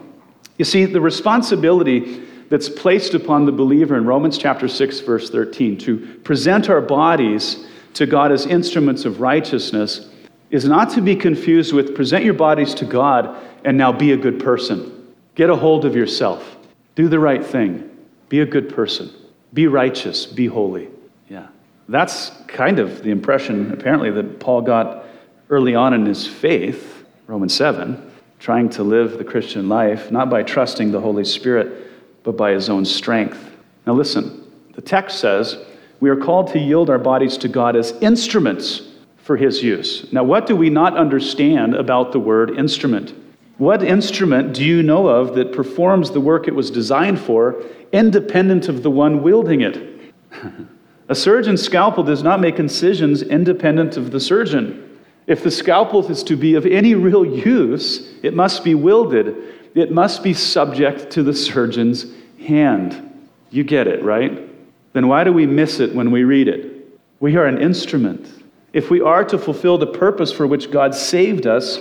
You 0.58 0.66
see, 0.66 0.86
the 0.86 1.02
responsibility 1.02 2.24
that's 2.50 2.70
placed 2.70 3.14
upon 3.14 3.46
the 3.46 3.52
believer 3.52 3.96
in 3.96 4.06
Romans 4.06 4.38
chapter 4.38 4.68
6, 4.68 5.00
verse 5.02 5.30
13, 5.30 5.78
to 5.80 6.20
present 6.24 6.70
our 6.70 6.82
bodies 6.82 7.66
to 7.94 8.06
God 8.06 8.32
as 8.32 8.46
instruments 8.46 9.06
of 9.06 9.22
righteousness 9.22 10.10
is 10.50 10.66
not 10.66 10.90
to 10.92 11.02
be 11.02 11.16
confused 11.16 11.74
with 11.74 11.96
present 11.96 12.26
your 12.26 12.34
bodies 12.34 12.74
to 12.76 12.86
God 12.86 13.36
and 13.66 13.78
now 13.78 13.92
be 13.92 14.12
a 14.14 14.18
good 14.18 14.40
person. 14.40 15.14
Get 15.36 15.50
a 15.50 15.56
hold 15.56 15.86
of 15.86 15.96
yourself. 15.96 16.58
Do 16.96 17.08
the 17.08 17.20
right 17.20 17.46
thing. 17.46 17.90
Be 18.30 18.42
a 18.42 18.46
good 18.46 18.74
person. 18.74 19.12
Be 19.54 19.68
righteous. 19.68 20.26
Be 20.26 20.48
holy. 20.48 20.90
Yeah. 21.30 21.48
That's 21.90 22.32
kind 22.48 22.78
of 22.78 23.02
the 23.02 23.10
impression, 23.10 23.74
apparently, 23.74 24.12
that 24.12 24.40
Paul 24.40 24.62
got 24.62 25.06
early 25.50 25.74
on 25.74 25.96
in 25.96 26.06
his 26.06 26.28
faith, 26.28 27.04
Romans 27.26 27.56
7, 27.56 28.12
trying 28.38 28.70
to 28.70 28.84
live 28.84 29.18
the 29.18 29.24
Christian 29.24 29.68
life, 29.68 30.12
not 30.12 30.30
by 30.30 30.44
trusting 30.44 30.92
the 30.92 31.02
Holy 31.02 31.26
Spirit 31.26 31.88
but 32.22 32.38
by 32.38 32.52
his 32.52 32.70
own 32.70 32.86
strength. 32.86 33.56
Now, 33.88 33.94
listen, 33.94 34.52
the 34.76 34.82
text 34.82 35.20
says 35.20 35.58
we 36.00 36.12
are 36.12 36.16
called 36.16 36.52
to 36.54 36.60
yield 36.60 36.92
our 36.92 37.00
bodies 37.00 37.38
to 37.38 37.48
God 37.48 37.76
as 37.76 37.92
instruments 38.02 38.84
for 39.18 39.36
his 39.36 39.64
use. 39.64 40.12
Now, 40.14 40.24
what 40.24 40.46
do 40.46 40.56
we 40.56 40.70
not 40.70 40.96
understand 40.96 41.74
about 41.74 42.12
the 42.12 42.20
word 42.20 42.52
instrument? 42.52 43.16
What 43.58 43.84
instrument 43.84 44.54
do 44.54 44.64
you 44.64 44.84
know 44.84 45.08
of 45.08 45.34
that 45.36 45.54
performs 45.54 46.12
the 46.12 46.22
work 46.22 46.48
it 46.48 46.54
was 46.54 46.70
designed 46.70 47.20
for, 47.20 47.64
independent 47.92 48.70
of 48.70 48.84
the 48.84 48.92
one 48.92 49.24
wielding 49.24 49.62
it? 49.62 50.14
A 51.10 51.16
surgeon's 51.16 51.62
scalpel 51.62 52.04
does 52.04 52.24
not 52.24 52.40
make 52.40 52.60
incisions 52.60 53.22
independent 53.22 53.98
of 53.98 54.12
the 54.12 54.20
surgeon. 54.20 55.00
If 55.28 55.44
the 55.44 55.52
scalpel 55.52 56.10
is 56.10 56.24
to 56.24 56.38
be 56.38 56.56
of 56.56 56.66
any 56.66 56.96
real 56.96 57.26
use, 57.26 58.14
it 58.24 58.34
must 58.34 58.64
be 58.64 58.76
wielded 58.76 59.36
it 59.76 59.92
must 59.92 60.24
be 60.24 60.34
subject 60.34 61.12
to 61.12 61.24
the 61.24 61.34
surgeon's 61.34 62.06
hand. 62.46 63.28
You 63.50 63.64
get 63.64 63.88
it, 63.88 64.04
right? 64.04 64.48
Then 64.94 65.08
why 65.08 65.24
do 65.24 65.32
we 65.32 65.46
miss 65.46 65.80
it 65.80 65.94
when 65.94 66.12
we 66.12 66.24
read 66.24 66.48
it? 66.48 67.00
We 67.20 67.36
are 67.36 67.46
an 67.46 67.62
instrument. 67.62 68.44
If 68.74 68.90
we 68.90 69.02
are 69.02 69.24
to 69.26 69.38
fulfill 69.38 69.78
the 69.78 69.88
purpose 69.88 70.32
for 70.32 70.48
which 70.48 70.72
God 70.72 70.96
saved 70.96 71.48
us, 71.48 71.80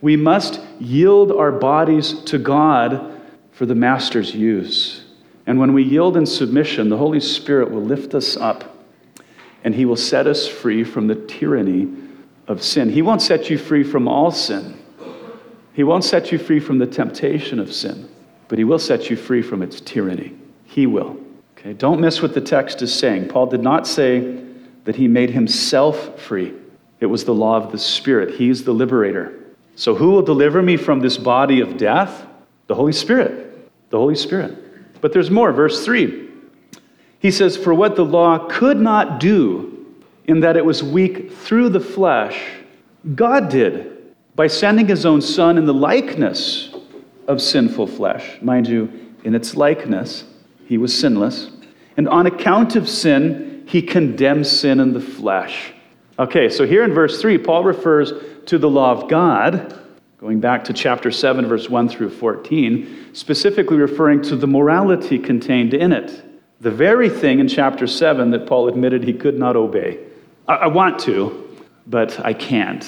we 0.00 0.16
must 0.16 0.60
yield 0.78 1.32
our 1.32 1.52
bodies 1.52 2.20
to 2.24 2.38
God 2.38 3.20
for 3.52 3.66
the 3.66 3.74
Master's 3.74 4.34
use. 4.34 5.04
And 5.48 5.58
when 5.58 5.72
we 5.72 5.82
yield 5.82 6.18
in 6.18 6.26
submission, 6.26 6.90
the 6.90 6.98
Holy 6.98 7.20
Spirit 7.20 7.70
will 7.70 7.82
lift 7.82 8.14
us 8.14 8.36
up 8.36 8.76
and 9.64 9.74
He 9.74 9.86
will 9.86 9.96
set 9.96 10.26
us 10.26 10.46
free 10.46 10.84
from 10.84 11.06
the 11.06 11.14
tyranny 11.14 11.88
of 12.46 12.62
sin. 12.62 12.90
He 12.90 13.00
won't 13.00 13.22
set 13.22 13.48
you 13.48 13.56
free 13.56 13.82
from 13.82 14.06
all 14.06 14.30
sin. 14.30 14.78
He 15.72 15.84
won't 15.84 16.04
set 16.04 16.30
you 16.30 16.38
free 16.38 16.60
from 16.60 16.78
the 16.78 16.86
temptation 16.86 17.58
of 17.58 17.72
sin, 17.72 18.10
but 18.48 18.58
he 18.58 18.64
will 18.64 18.78
set 18.78 19.08
you 19.08 19.16
free 19.16 19.40
from 19.40 19.62
its 19.62 19.80
tyranny. 19.80 20.36
He 20.64 20.86
will. 20.86 21.16
Okay, 21.56 21.72
don't 21.72 22.00
miss 22.00 22.20
what 22.20 22.34
the 22.34 22.40
text 22.42 22.82
is 22.82 22.92
saying. 22.92 23.28
Paul 23.28 23.46
did 23.46 23.62
not 23.62 23.86
say 23.86 24.44
that 24.84 24.96
he 24.96 25.08
made 25.08 25.30
himself 25.30 26.20
free. 26.20 26.52
It 27.00 27.06
was 27.06 27.24
the 27.24 27.34
law 27.34 27.56
of 27.56 27.72
the 27.72 27.78
Spirit. 27.78 28.34
He's 28.34 28.64
the 28.64 28.72
liberator. 28.72 29.32
So 29.76 29.94
who 29.94 30.10
will 30.10 30.22
deliver 30.22 30.62
me 30.62 30.76
from 30.76 31.00
this 31.00 31.16
body 31.16 31.60
of 31.60 31.78
death? 31.78 32.26
The 32.66 32.74
Holy 32.74 32.92
Spirit. 32.92 33.70
The 33.88 33.98
Holy 33.98 34.16
Spirit. 34.16 34.67
But 35.00 35.12
there's 35.12 35.30
more. 35.30 35.52
Verse 35.52 35.84
3. 35.84 36.28
He 37.20 37.30
says, 37.30 37.56
For 37.56 37.74
what 37.74 37.96
the 37.96 38.04
law 38.04 38.46
could 38.48 38.78
not 38.78 39.20
do, 39.20 39.86
in 40.26 40.40
that 40.40 40.56
it 40.56 40.64
was 40.64 40.82
weak 40.82 41.32
through 41.32 41.70
the 41.70 41.80
flesh, 41.80 42.40
God 43.14 43.48
did 43.48 44.14
by 44.36 44.46
sending 44.46 44.86
his 44.86 45.04
own 45.04 45.20
son 45.20 45.58
in 45.58 45.64
the 45.64 45.74
likeness 45.74 46.74
of 47.26 47.42
sinful 47.42 47.86
flesh. 47.86 48.38
Mind 48.40 48.68
you, 48.68 49.14
in 49.24 49.34
its 49.34 49.56
likeness, 49.56 50.24
he 50.66 50.78
was 50.78 50.96
sinless. 50.96 51.50
And 51.96 52.08
on 52.08 52.26
account 52.26 52.76
of 52.76 52.88
sin, 52.88 53.64
he 53.66 53.82
condemns 53.82 54.48
sin 54.48 54.80
in 54.80 54.92
the 54.92 55.00
flesh. 55.00 55.72
Okay, 56.18 56.48
so 56.48 56.66
here 56.66 56.84
in 56.84 56.94
verse 56.94 57.20
3, 57.20 57.38
Paul 57.38 57.64
refers 57.64 58.12
to 58.46 58.58
the 58.58 58.70
law 58.70 58.92
of 58.92 59.08
God, 59.08 59.78
going 60.18 60.40
back 60.40 60.64
to 60.64 60.72
chapter 60.72 61.12
7, 61.12 61.46
verse 61.46 61.70
1 61.70 61.88
through 61.88 62.10
14, 62.10 63.10
specifically 63.12 63.76
referring 63.76 64.20
to 64.20 64.34
the 64.34 64.48
morality 64.48 65.16
contained 65.16 65.72
in 65.74 65.92
it. 65.92 66.24
The 66.60 66.72
very 66.72 67.08
thing 67.08 67.38
in 67.38 67.46
chapter 67.46 67.86
7 67.86 68.32
that 68.32 68.44
Paul 68.44 68.66
admitted 68.66 69.04
he 69.04 69.12
could 69.12 69.38
not 69.38 69.54
obey. 69.54 70.00
I, 70.48 70.54
I 70.54 70.66
want 70.66 70.98
to, 71.02 71.56
but 71.86 72.18
I 72.24 72.32
can't. 72.32 72.84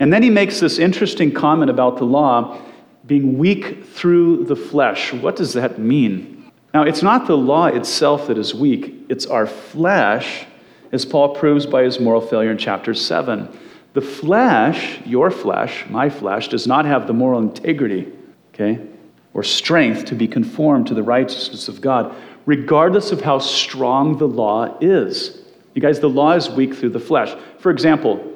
And 0.00 0.12
then 0.12 0.24
he 0.24 0.30
makes 0.30 0.58
this 0.58 0.80
interesting 0.80 1.32
comment 1.32 1.70
about 1.70 1.98
the 1.98 2.06
law 2.06 2.60
being 3.06 3.38
weak 3.38 3.84
through 3.84 4.44
the 4.46 4.56
flesh. 4.56 5.12
What 5.12 5.36
does 5.36 5.52
that 5.52 5.78
mean? 5.78 6.50
Now, 6.72 6.82
it's 6.82 7.02
not 7.02 7.28
the 7.28 7.36
law 7.36 7.66
itself 7.66 8.26
that 8.26 8.36
is 8.36 8.52
weak, 8.52 8.96
it's 9.08 9.26
our 9.26 9.46
flesh, 9.46 10.44
as 10.90 11.04
Paul 11.04 11.36
proves 11.36 11.66
by 11.66 11.84
his 11.84 12.00
moral 12.00 12.20
failure 12.20 12.50
in 12.50 12.58
chapter 12.58 12.94
7. 12.94 13.48
The 13.94 14.00
flesh, 14.00 15.00
your 15.06 15.30
flesh, 15.30 15.86
my 15.88 16.10
flesh, 16.10 16.48
does 16.48 16.66
not 16.66 16.84
have 16.84 17.06
the 17.06 17.12
moral 17.12 17.40
integrity, 17.40 18.12
okay, 18.52 18.84
or 19.32 19.42
strength 19.42 20.06
to 20.06 20.16
be 20.16 20.28
conformed 20.28 20.88
to 20.88 20.94
the 20.94 21.02
righteousness 21.02 21.68
of 21.68 21.80
God, 21.80 22.14
regardless 22.44 23.12
of 23.12 23.20
how 23.20 23.38
strong 23.38 24.18
the 24.18 24.28
law 24.28 24.76
is. 24.80 25.40
You 25.74 25.82
guys, 25.82 26.00
the 26.00 26.10
law 26.10 26.32
is 26.32 26.50
weak 26.50 26.74
through 26.74 26.90
the 26.90 27.00
flesh. 27.00 27.34
For 27.58 27.70
example, 27.70 28.32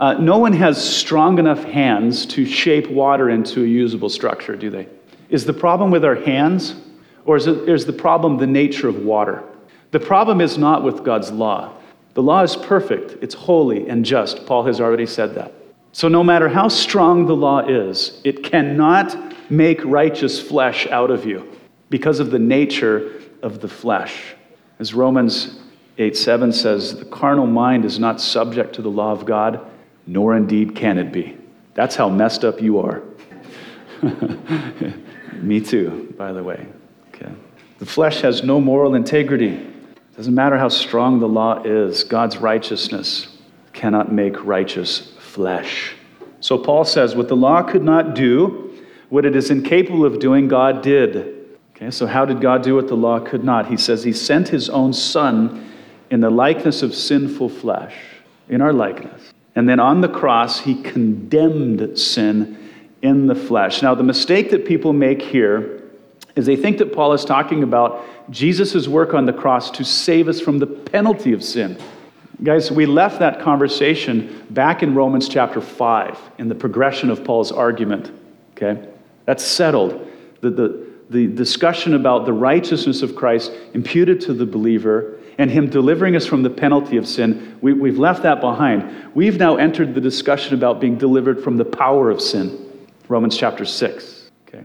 uh, 0.00 0.14
no 0.14 0.38
one 0.38 0.54
has 0.54 0.82
strong 0.82 1.38
enough 1.38 1.62
hands 1.62 2.26
to 2.26 2.46
shape 2.46 2.90
water 2.90 3.28
into 3.30 3.62
a 3.62 3.66
usable 3.66 4.08
structure, 4.08 4.56
do 4.56 4.70
they? 4.70 4.88
Is 5.28 5.44
the 5.44 5.52
problem 5.52 5.90
with 5.90 6.04
our 6.04 6.14
hands, 6.16 6.74
or 7.26 7.36
is, 7.36 7.46
it, 7.46 7.68
is 7.68 7.84
the 7.84 7.92
problem 7.92 8.38
the 8.38 8.46
nature 8.46 8.88
of 8.88 9.04
water? 9.04 9.44
The 9.90 10.00
problem 10.00 10.40
is 10.40 10.56
not 10.56 10.82
with 10.82 11.04
God's 11.04 11.30
law. 11.30 11.74
The 12.14 12.22
law 12.22 12.42
is 12.42 12.56
perfect, 12.56 13.22
it's 13.22 13.34
holy 13.34 13.88
and 13.88 14.04
just. 14.04 14.46
Paul 14.46 14.64
has 14.64 14.80
already 14.80 15.06
said 15.06 15.34
that. 15.34 15.52
So, 15.92 16.08
no 16.08 16.24
matter 16.24 16.48
how 16.48 16.68
strong 16.68 17.26
the 17.26 17.36
law 17.36 17.60
is, 17.60 18.20
it 18.24 18.42
cannot 18.42 19.16
make 19.50 19.84
righteous 19.84 20.40
flesh 20.40 20.86
out 20.86 21.10
of 21.10 21.26
you 21.26 21.50
because 21.90 22.20
of 22.20 22.30
the 22.30 22.38
nature 22.38 23.20
of 23.42 23.60
the 23.60 23.68
flesh. 23.68 24.34
As 24.78 24.94
Romans 24.94 25.60
8 25.98 26.16
7 26.16 26.52
says, 26.52 26.98
the 26.98 27.04
carnal 27.04 27.46
mind 27.46 27.84
is 27.84 27.98
not 27.98 28.20
subject 28.20 28.74
to 28.76 28.82
the 28.82 28.90
law 28.90 29.12
of 29.12 29.26
God 29.26 29.68
nor 30.06 30.36
indeed 30.36 30.74
can 30.74 30.98
it 30.98 31.12
be. 31.12 31.36
That's 31.74 31.96
how 31.96 32.08
messed 32.08 32.44
up 32.44 32.60
you 32.60 32.80
are. 32.80 33.02
Me 35.34 35.60
too, 35.60 36.14
by 36.18 36.32
the 36.32 36.42
way. 36.42 36.66
Okay. 37.08 37.32
The 37.78 37.86
flesh 37.86 38.20
has 38.20 38.42
no 38.42 38.60
moral 38.60 38.94
integrity. 38.94 39.71
Doesn't 40.16 40.34
matter 40.34 40.58
how 40.58 40.68
strong 40.68 41.20
the 41.20 41.28
law 41.28 41.62
is, 41.62 42.04
God's 42.04 42.36
righteousness 42.36 43.28
cannot 43.72 44.12
make 44.12 44.44
righteous 44.44 45.12
flesh. 45.18 45.94
So 46.40 46.58
Paul 46.58 46.84
says, 46.84 47.16
what 47.16 47.28
the 47.28 47.36
law 47.36 47.62
could 47.62 47.82
not 47.82 48.14
do, 48.14 48.72
what 49.08 49.24
it 49.24 49.34
is 49.34 49.50
incapable 49.50 50.04
of 50.04 50.18
doing, 50.18 50.48
God 50.48 50.82
did. 50.82 51.56
Okay, 51.74 51.90
so 51.90 52.06
how 52.06 52.24
did 52.24 52.40
God 52.40 52.62
do 52.62 52.74
what 52.74 52.88
the 52.88 52.96
law 52.96 53.20
could 53.20 53.42
not? 53.42 53.68
He 53.68 53.76
says 53.76 54.04
he 54.04 54.12
sent 54.12 54.48
his 54.48 54.68
own 54.68 54.92
son 54.92 55.70
in 56.10 56.20
the 56.20 56.30
likeness 56.30 56.82
of 56.82 56.94
sinful 56.94 57.48
flesh, 57.48 57.94
in 58.48 58.60
our 58.60 58.72
likeness. 58.72 59.32
And 59.54 59.68
then 59.68 59.80
on 59.80 60.02
the 60.02 60.08
cross, 60.08 60.60
he 60.60 60.82
condemned 60.82 61.98
sin 61.98 62.58
in 63.00 63.26
the 63.26 63.34
flesh. 63.34 63.82
Now, 63.82 63.94
the 63.94 64.02
mistake 64.02 64.50
that 64.50 64.66
people 64.66 64.92
make 64.92 65.22
here 65.22 65.82
is 66.36 66.46
they 66.46 66.56
think 66.56 66.78
that 66.78 66.92
Paul 66.92 67.12
is 67.12 67.24
talking 67.24 67.62
about 67.62 68.04
Jesus' 68.32 68.88
work 68.88 69.12
on 69.14 69.26
the 69.26 69.32
cross 69.32 69.70
to 69.72 69.84
save 69.84 70.26
us 70.26 70.40
from 70.40 70.58
the 70.58 70.66
penalty 70.66 71.32
of 71.32 71.44
sin. 71.44 71.78
Guys, 72.42 72.72
we 72.72 72.86
left 72.86 73.20
that 73.20 73.40
conversation 73.40 74.44
back 74.50 74.82
in 74.82 74.94
Romans 74.94 75.28
chapter 75.28 75.60
5 75.60 76.18
in 76.38 76.48
the 76.48 76.54
progression 76.54 77.10
of 77.10 77.22
Paul's 77.22 77.52
argument. 77.52 78.10
Okay? 78.56 78.88
That's 79.26 79.44
settled. 79.44 80.10
The, 80.40 80.50
the, 80.50 80.86
the 81.10 81.26
discussion 81.28 81.94
about 81.94 82.24
the 82.24 82.32
righteousness 82.32 83.02
of 83.02 83.14
Christ 83.14 83.52
imputed 83.74 84.20
to 84.22 84.32
the 84.32 84.46
believer 84.46 85.18
and 85.38 85.50
Him 85.50 85.68
delivering 85.68 86.16
us 86.16 86.26
from 86.26 86.42
the 86.42 86.50
penalty 86.50 86.96
of 86.96 87.06
sin, 87.06 87.58
we, 87.60 87.72
we've 87.74 87.98
left 87.98 88.22
that 88.22 88.40
behind. 88.40 89.14
We've 89.14 89.38
now 89.38 89.56
entered 89.56 89.94
the 89.94 90.00
discussion 90.00 90.54
about 90.54 90.80
being 90.80 90.96
delivered 90.96 91.44
from 91.44 91.58
the 91.58 91.64
power 91.64 92.10
of 92.10 92.20
sin. 92.20 92.88
Romans 93.08 93.36
chapter 93.36 93.64
6. 93.64 94.30
Okay? 94.48 94.64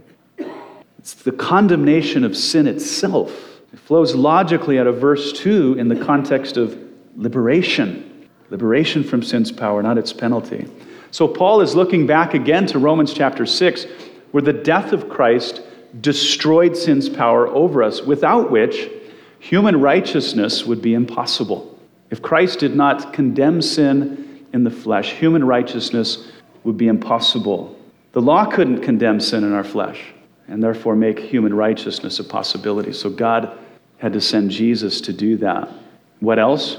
It's 0.99 1.13
the 1.13 1.31
condemnation 1.31 2.23
of 2.23 2.35
sin 2.35 2.65
itself 2.65 3.46
It 3.73 3.79
flows 3.79 4.15
logically 4.15 4.79
out 4.79 4.87
of 4.87 4.99
verse 4.99 5.33
2 5.33 5.75
in 5.77 5.87
the 5.87 5.95
context 5.95 6.57
of 6.57 6.77
liberation 7.15 8.07
liberation 8.49 9.03
from 9.03 9.21
sin's 9.21 9.51
power, 9.51 9.81
not 9.83 9.97
its 9.97 10.13
penalty. 10.13 10.67
So 11.11 11.27
Paul 11.27 11.61
is 11.61 11.75
looking 11.75 12.07
back 12.07 12.33
again 12.33 12.65
to 12.67 12.79
Romans 12.79 13.13
chapter 13.13 13.45
6, 13.45 13.85
where 14.31 14.43
the 14.43 14.53
death 14.53 14.93
of 14.93 15.09
Christ 15.09 15.61
destroyed 16.01 16.75
sin's 16.75 17.09
power 17.09 17.47
over 17.47 17.81
us, 17.83 18.01
without 18.01 18.51
which 18.51 18.89
human 19.39 19.79
righteousness 19.79 20.65
would 20.65 20.81
be 20.81 20.93
impossible. 20.93 21.77
If 22.09 22.21
Christ 22.21 22.59
did 22.59 22.75
not 22.75 23.13
condemn 23.13 23.61
sin 23.61 24.45
in 24.53 24.63
the 24.63 24.71
flesh, 24.71 25.13
human 25.13 25.43
righteousness 25.43 26.31
would 26.63 26.77
be 26.77 26.87
impossible. 26.87 27.77
The 28.13 28.21
law 28.21 28.45
couldn't 28.45 28.81
condemn 28.81 29.19
sin 29.19 29.43
in 29.43 29.53
our 29.53 29.63
flesh 29.63 30.13
and 30.47 30.63
therefore 30.63 30.95
make 30.95 31.19
human 31.19 31.53
righteousness 31.53 32.19
a 32.19 32.23
possibility. 32.23 32.93
So 32.93 33.09
God 33.09 33.57
had 33.97 34.13
to 34.13 34.21
send 34.21 34.51
Jesus 34.51 35.01
to 35.01 35.13
do 35.13 35.37
that. 35.37 35.69
What 36.19 36.39
else 36.39 36.77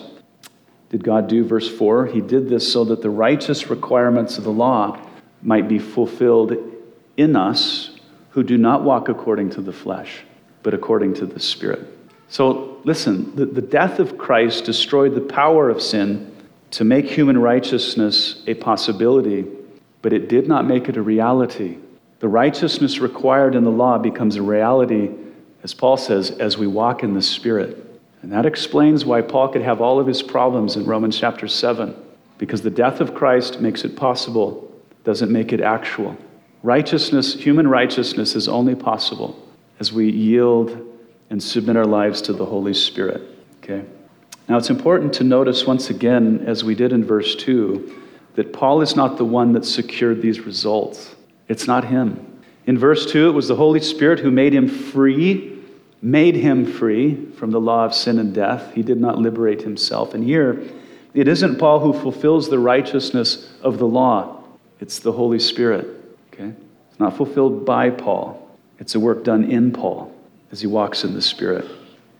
did 0.91 1.05
God 1.05 1.29
do? 1.29 1.45
Verse 1.45 1.69
4 1.69 2.07
He 2.07 2.21
did 2.21 2.49
this 2.49 2.71
so 2.71 2.85
that 2.85 3.03
the 3.03 3.11
righteous 3.11 3.69
requirements 3.71 4.39
of 4.39 4.45
the 4.45 4.53
law 4.53 5.01
might 5.43 5.69
be 5.69 5.79
fulfilled 5.79 6.55
in 7.17 7.37
us 7.37 7.97
who 8.31 8.43
do 8.43 8.57
not 8.57 8.85
walk 8.85 9.09
according 9.09 9.51
to 9.51 9.61
the 9.61 9.73
flesh, 9.73 10.25
but 10.63 10.75
according 10.75 11.15
to 11.15 11.27
the 11.27 11.41
Spirit. 11.41 11.87
So 12.29 12.81
listen, 12.85 13.35
the, 13.35 13.47
the 13.47 13.63
death 13.63 13.99
of 13.99 14.19
Christ 14.19 14.65
destroyed 14.65 15.15
the 15.15 15.21
power 15.21 15.71
of 15.71 15.83
sin 15.83 16.35
to 16.73 16.85
make 16.85 17.07
human 17.07 17.39
righteousness 17.39 18.43
a 18.47 18.55
possibility, 18.55 19.47
but 20.03 20.13
it 20.13 20.29
did 20.29 20.47
not 20.47 20.67
make 20.67 20.89
it 20.89 20.97
a 20.97 21.03
reality. 21.03 21.79
The 22.21 22.29
righteousness 22.29 22.99
required 22.99 23.55
in 23.55 23.65
the 23.65 23.71
law 23.71 23.99
becomes 23.99 24.37
a 24.37 24.43
reality, 24.43 25.11
as 25.63 25.73
Paul 25.75 25.97
says, 25.97 26.31
as 26.31 26.59
we 26.59 26.67
walk 26.67 27.03
in 27.03 27.15
the 27.15 27.23
Spirit. 27.23 27.85
And 28.23 28.33
that 28.33 28.47
explains 28.47 29.05
why 29.05 29.23
Paul 29.23 29.49
could 29.49 29.63
have 29.63 29.81
all 29.81 30.01
of 30.01 30.07
his 30.07 30.23
problems 30.23 30.77
in 30.77 30.85
Romans 30.85 31.19
chapter 31.19 31.47
7, 31.47 31.95
because 32.37 32.63
the 32.63 32.71
death 32.71 33.01
of 33.01 33.15
Christ 33.15 33.61
makes 33.61 33.85
it 33.85 33.97
possible, 33.97 34.73
doesn't 35.05 35.31
make 35.31 35.53
it 35.53 35.61
actual. 35.61 36.17
Righteousness, 36.65 37.35
human 37.35 37.69
righteousness, 37.69 38.35
is 38.35 38.49
only 38.49 38.75
possible 38.75 39.41
as 39.79 39.93
we 39.93 40.11
yield 40.11 40.85
and 41.31 41.41
submit 41.41 41.77
our 41.77 41.85
lives 41.85 42.21
to 42.23 42.33
the 42.33 42.45
Holy 42.45 42.75
Spirit. 42.75 43.23
Okay? 43.63 43.85
Now, 44.49 44.57
it's 44.57 44.71
important 44.71 45.13
to 45.15 45.25
notice 45.25 45.67
once 45.67 45.91
again, 45.91 46.43
as 46.47 46.65
we 46.65 46.75
did 46.75 46.93
in 46.93 47.05
verse 47.05 47.37
2, 47.37 47.95
that 48.35 48.53
Paul 48.53 48.81
is 48.81 48.97
not 48.97 49.19
the 49.19 49.25
one 49.25 49.53
that 49.53 49.65
secured 49.65 50.21
these 50.21 50.41
results. 50.41 51.15
It's 51.49 51.67
not 51.67 51.85
him. 51.85 52.25
In 52.67 52.79
verse 52.79 53.11
2, 53.11 53.31
it 53.31 53.33
was 53.33 53.49
the 53.49 53.57
Holy 53.57 53.81
Spirit 53.81 54.21
who 54.21 54.31
made 54.31 54.53
him 54.53 54.69
free, 54.69 55.59
made 56.03 56.35
him 56.35 56.67
free 56.67 57.27
from 57.33 57.51
the 57.51 57.61
law 57.61 57.87
of 57.87 57.95
sin 57.95 58.19
and 58.19 58.35
death. 58.35 58.75
He 58.75 58.83
did 58.83 59.01
not 59.01 59.19
liberate 59.19 59.63
himself. 59.63 60.13
And 60.13 60.23
here, 60.23 60.63
it 61.15 61.27
isn't 61.27 61.59
Paul 61.59 61.81
who 61.81 61.95
fulfills 61.95 62.51
the 62.51 62.59
righteousness 62.59 63.51
of 63.63 63.79
the 63.79 63.87
law, 63.87 64.45
it's 64.81 64.99
the 64.99 65.13
Holy 65.13 65.39
Spirit. 65.39 65.87
Okay? 66.33 66.53
It's 66.91 67.01
not 67.01 67.17
fulfilled 67.17 67.65
by 67.65 67.91
Paul, 67.91 68.55
it's 68.79 68.95
a 68.95 69.01
work 69.01 69.25
done 69.25 69.51
in 69.51 69.73
Paul 69.73 70.15
as 70.53 70.61
he 70.61 70.67
walks 70.67 71.05
in 71.05 71.15
the 71.15 71.23
Spirit. 71.23 71.65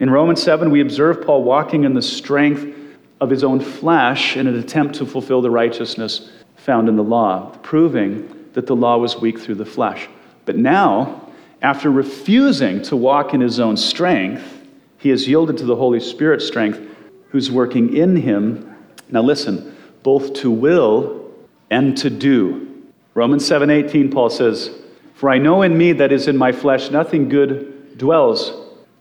In 0.01 0.11
Romans 0.11 0.43
7, 0.43 0.71
we 0.71 0.81
observe 0.81 1.23
Paul 1.25 1.43
walking 1.43 1.85
in 1.85 1.93
the 1.93 2.03
strength 2.03 2.75
of 3.21 3.31
his 3.31 3.45
own 3.45 3.61
flesh 3.61 4.37
in 4.37 4.47
an 4.47 4.59
attempt 4.59 4.95
to 4.97 5.07
fulfill 5.07 5.43
the 5.43 5.51
righteousness 5.51 6.31
found 6.57 6.89
in 6.89 6.97
the 6.97 7.05
law, 7.05 7.51
proving 7.63 8.38
that 8.59 8.67
the 8.67 8.75
law 8.75 8.99
was 8.99 9.21
weak 9.21 9.39
through 9.39 9.55
the 9.55 9.65
flesh. 9.65 10.09
But 10.45 10.57
now, 10.57 11.31
after 11.63 11.93
refusing 11.93 12.83
to 12.83 12.97
walk 12.97 13.33
in 13.33 13.41
his 13.41 13.61
own 13.61 13.77
strength, 13.77 14.67
he 14.97 15.11
has 15.11 15.29
yielded 15.29 15.59
to 15.59 15.65
the 15.65 15.77
Holy 15.77 16.01
Spirit's 16.01 16.45
strength, 16.45 16.81
who's 17.29 17.53
working 17.53 17.97
in 17.97 18.17
him. 18.17 18.69
Now 19.13 19.23
listen, 19.23 19.77
both 20.03 20.33
to 20.41 20.51
will 20.51 21.31
and 21.71 21.97
to 21.99 22.11
do. 22.11 22.67
Romans 23.15 23.47
7:18 23.47 24.11
Paul 24.11 24.29
says, 24.29 24.73
"For 25.15 25.31
I 25.31 25.39
know 25.39 25.63
in 25.63 25.79
me 25.79 25.93
that 25.93 26.11
is 26.11 26.27
in 26.27 26.37
my 26.37 26.51
flesh 26.51 26.91
nothing 26.91 27.29
good 27.29 27.97
dwells. 27.97 28.53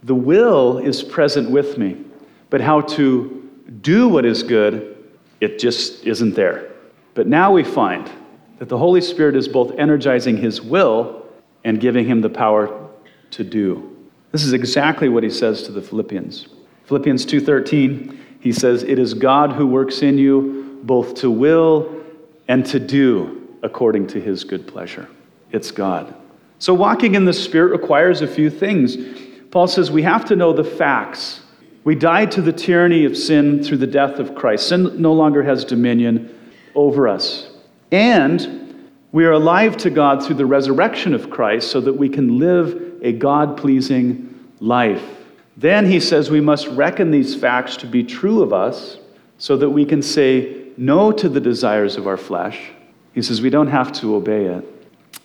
The 0.04 0.14
will 0.14 0.78
is 0.78 1.02
present 1.02 1.50
with 1.50 1.80
me, 1.80 1.98
but 2.52 2.62
how 2.62 2.82
to 2.82 3.42
do 3.82 4.08
what 4.08 4.24
is 4.24 4.44
good, 4.44 4.96
it 5.42 5.58
just 5.58 6.06
isn't 6.06 6.36
there." 6.36 6.66
But 7.16 7.26
now 7.26 7.52
we 7.52 7.64
find 7.64 8.08
that 8.60 8.70
the 8.70 8.78
Holy 8.78 9.02
Spirit 9.02 9.36
is 9.36 9.48
both 9.48 9.74
energizing 9.78 10.38
his 10.38 10.62
will 10.62 11.24
and 11.64 11.80
giving 11.80 12.06
him 12.06 12.22
the 12.22 12.30
power 12.30 12.90
to 13.32 13.44
do. 13.44 13.96
This 14.32 14.44
is 14.44 14.54
exactly 14.54 15.10
what 15.10 15.24
he 15.24 15.30
says 15.30 15.64
to 15.64 15.72
the 15.72 15.82
Philippians. 15.82 16.48
Philippians 16.86 17.26
2:13, 17.26 18.18
he 18.40 18.52
says, 18.52 18.84
"It 18.84 19.00
is 19.00 19.14
God 19.14 19.54
who 19.54 19.68
works 19.68 20.02
in 20.02 20.18
you 20.18 20.78
both 20.84 21.16
to 21.16 21.30
will 21.30 21.90
and 22.48 22.66
to 22.68 22.80
do 22.80 23.42
according 23.62 24.08
to 24.08 24.20
his 24.20 24.44
good 24.44 24.68
pleasure." 24.68 25.08
It's 25.52 25.72
God. 25.72 26.14
So 26.60 26.74
walking 26.74 27.16
in 27.16 27.26
the 27.26 27.34
Spirit 27.34 27.72
requires 27.72 28.22
a 28.22 28.28
few 28.28 28.50
things. 28.50 28.98
Paul 29.52 29.68
says 29.68 29.92
we 29.92 30.04
have 30.04 30.26
to 30.26 30.36
know 30.36 30.54
the 30.54 30.64
facts. 30.64 31.42
We 31.84 31.96
died 31.96 32.32
to 32.32 32.42
the 32.42 32.52
tyranny 32.52 33.06
of 33.06 33.16
sin 33.16 33.64
through 33.64 33.78
the 33.78 33.88
death 33.88 34.20
of 34.20 34.36
Christ. 34.36 34.68
Sin 34.68 34.92
no 34.98 35.14
longer 35.14 35.44
has 35.44 35.64
dominion 35.64 36.30
over 36.76 37.08
us. 37.08 37.50
And 37.92 38.92
we 39.12 39.26
are 39.26 39.32
alive 39.32 39.78
to 39.78 39.90
God 39.90 40.24
through 40.24 40.36
the 40.36 40.46
resurrection 40.46 41.14
of 41.14 41.30
Christ 41.30 41.72
so 41.72 41.82
that 41.82 41.94
we 41.94 42.10
can 42.10 42.40
live 42.40 43.00
a 43.02 43.14
God 43.14 43.58
pleasing 43.58 44.52
life. 44.60 45.04
Then 45.56 45.86
he 45.86 46.00
says 46.00 46.30
we 46.30 46.42
must 46.42 46.68
reckon 46.68 47.12
these 47.12 47.36
facts 47.36 47.78
to 47.78 47.88
be 47.88 48.04
true 48.04 48.44
of 48.44 48.54
us 48.54 48.98
so 49.38 49.58
that 49.58 49.70
we 49.70 49.86
can 49.86 50.02
say 50.02 50.66
no 50.78 51.12
to 51.12 51.30
the 51.30 51.40
desires 51.40 51.96
of 51.96 52.08
our 52.08 52.18
flesh. 52.18 52.72
He 53.14 53.22
says 53.22 53.42
we 53.42 53.50
don't 53.50 53.68
have 53.68 53.92
to 53.94 54.16
obey 54.16 54.46
it. 54.46 54.64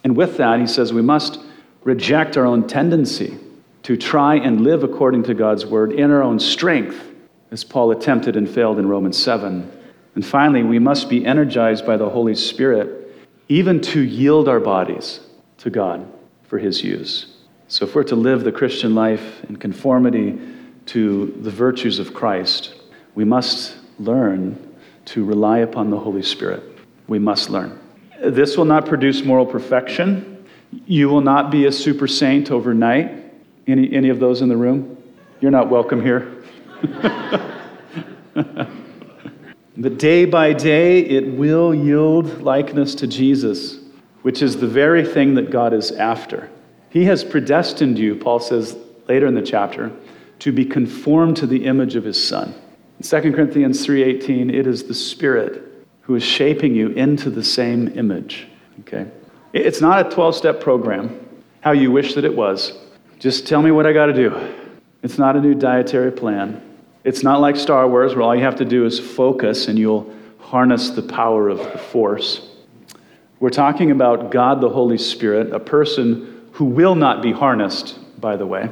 And 0.05 0.17
with 0.17 0.37
that, 0.39 0.61
he 0.61 0.67
says 0.67 0.93
we 0.93 1.03
must 1.03 1.41
reject 1.85 2.37
our 2.37 2.47
own 2.47 2.67
tendency 2.67 3.39
to 3.83 3.97
try 3.97 4.37
and 4.37 4.63
live 4.63 4.85
according 4.85 5.25
to 5.25 5.35
God's 5.35 5.67
word 5.67 5.93
in 5.93 6.11
our 6.11 6.23
own 6.23 6.39
strength, 6.39 7.05
as 7.51 7.65
Paul 7.65 7.91
attempted 7.91 8.37
and 8.37 8.49
failed 8.49 8.79
in 8.79 8.89
Romans 8.89 9.21
7. 9.23 9.71
And 10.15 10.25
finally, 10.25 10.63
we 10.63 10.79
must 10.79 11.09
be 11.09 11.25
energized 11.25 11.87
by 11.87 11.97
the 11.97 12.09
Holy 12.09 12.35
Spirit, 12.35 13.15
even 13.49 13.81
to 13.81 14.01
yield 14.01 14.49
our 14.49 14.61
bodies 14.61 15.21
to 15.59 15.71
God 15.71 16.07
for 16.43 16.59
His 16.59 16.83
use. 16.83 17.35
So, 17.69 17.87
if 17.87 17.95
we're 17.95 18.05
to 18.05 18.17
live 18.17 18.45
the 18.45 18.53
Christian 18.53 18.95
life 18.95 19.43
in 19.45 19.57
conformity 19.57 20.39
to 20.87 21.35
the 21.41 21.51
virtues 21.51 21.99
of 21.99 22.13
Christ, 22.13 22.75
we 23.15 23.25
must 23.25 23.77
learn 23.99 24.77
to 25.07 25.25
rely 25.25 25.59
upon 25.59 25.91
the 25.91 25.99
Holy 25.99 26.23
Spirit. 26.23 26.63
We 27.09 27.19
must 27.19 27.49
learn. 27.49 27.79
This 28.23 28.57
will 28.57 28.67
not 28.67 28.87
produce 28.87 29.25
moral 29.25 29.47
perfection. 29.47 30.47
You 30.87 31.09
will 31.09 31.21
not 31.21 31.51
be 31.51 31.67
a 31.67 31.73
super 31.73 32.07
saint 32.07 32.51
overnight. 32.51 33.33
Any, 33.67 33.93
any 33.93 34.11
of 34.11 34.21
those 34.21 34.43
in 34.43 34.49
the 34.49 34.57
room? 34.57 34.97
You're 35.41 35.51
not 35.51 35.71
welcome 35.71 36.03
here. 36.03 36.43
But 39.77 39.99
day 39.99 40.27
by 40.27 40.53
day, 40.53 41.01
it 41.01 41.27
will 41.35 41.75
yield 41.75 42.43
likeness 42.43 42.95
to 42.97 43.07
Jesus, 43.07 43.79
which 44.23 44.43
is 44.43 44.59
the 44.59 44.67
very 44.67 45.05
thing 45.05 45.35
that 45.35 45.51
God 45.51 45.73
is 45.73 45.93
after. 45.93 46.51
He 46.91 47.05
has 47.05 47.25
predestined 47.25 47.99
you, 47.99 48.15
Paul 48.17 48.39
says 48.39 48.77
later 49.09 49.27
in 49.27 49.35
the 49.35 49.43
chapter, 49.43 49.91
to 50.41 50.53
be 50.53 50.65
conformed 50.65 51.37
to 51.39 51.47
the 51.47 51.65
image 51.65 51.97
of 51.97 52.05
his 52.05 52.23
Son. 52.23 52.55
In 52.99 53.05
2 53.05 53.33
Corinthians 53.33 53.87
3:18, 53.87 54.53
it 54.53 54.67
is 54.67 54.85
the 54.85 54.95
Spirit 54.95 55.63
who 56.03 56.15
is 56.17 56.23
shaping 56.23 56.75
you 56.75 56.89
into 56.91 57.31
the 57.31 57.45
same 57.45 57.89
image. 57.97 58.49
Okay? 58.81 59.07
It's 59.53 59.81
not 59.81 60.07
a 60.07 60.15
12-step 60.15 60.61
program, 60.61 61.19
how 61.61 61.73
you 61.73 61.91
wish 61.91 62.15
that 62.15 62.25
it 62.25 62.35
was. 62.35 62.79
Just 63.19 63.47
tell 63.47 63.63
me 63.63 63.71
what 63.71 63.87
I 63.87 63.93
got 63.93 64.07
to 64.07 64.13
do. 64.13 64.35
It's 65.03 65.19
not 65.19 65.37
a 65.37 65.41
new 65.41 65.55
dietary 65.55 66.11
plan. 66.11 66.61
It's 67.05 67.23
not 67.23 67.41
like 67.41 67.57
Star 67.57 67.89
Wars, 67.89 68.15
where 68.15 68.23
all 68.23 68.37
you 68.37 68.45
have 68.45 68.57
to 68.57 68.65
do 68.65 68.87
is 68.87 69.01
focus 69.01 69.67
and 69.67 69.79
you'll 69.79 70.13
harness 70.39 70.91
the 70.91 71.03
power 71.03 71.49
of 71.49 71.59
the 71.59 71.79
Force. 71.79 72.49
We're 73.41 73.51
talking 73.51 73.91
about 73.91 74.31
God 74.31 74.61
the 74.61 74.69
Holy 74.69 74.99
Spirit, 74.99 75.53
a 75.53 75.59
person 75.59 76.49
who 76.53 76.67
will 76.67 76.95
not 76.95 77.23
be 77.23 77.33
harnessed, 77.33 77.99
by 78.21 78.37
the 78.37 78.47
way. 78.47 78.71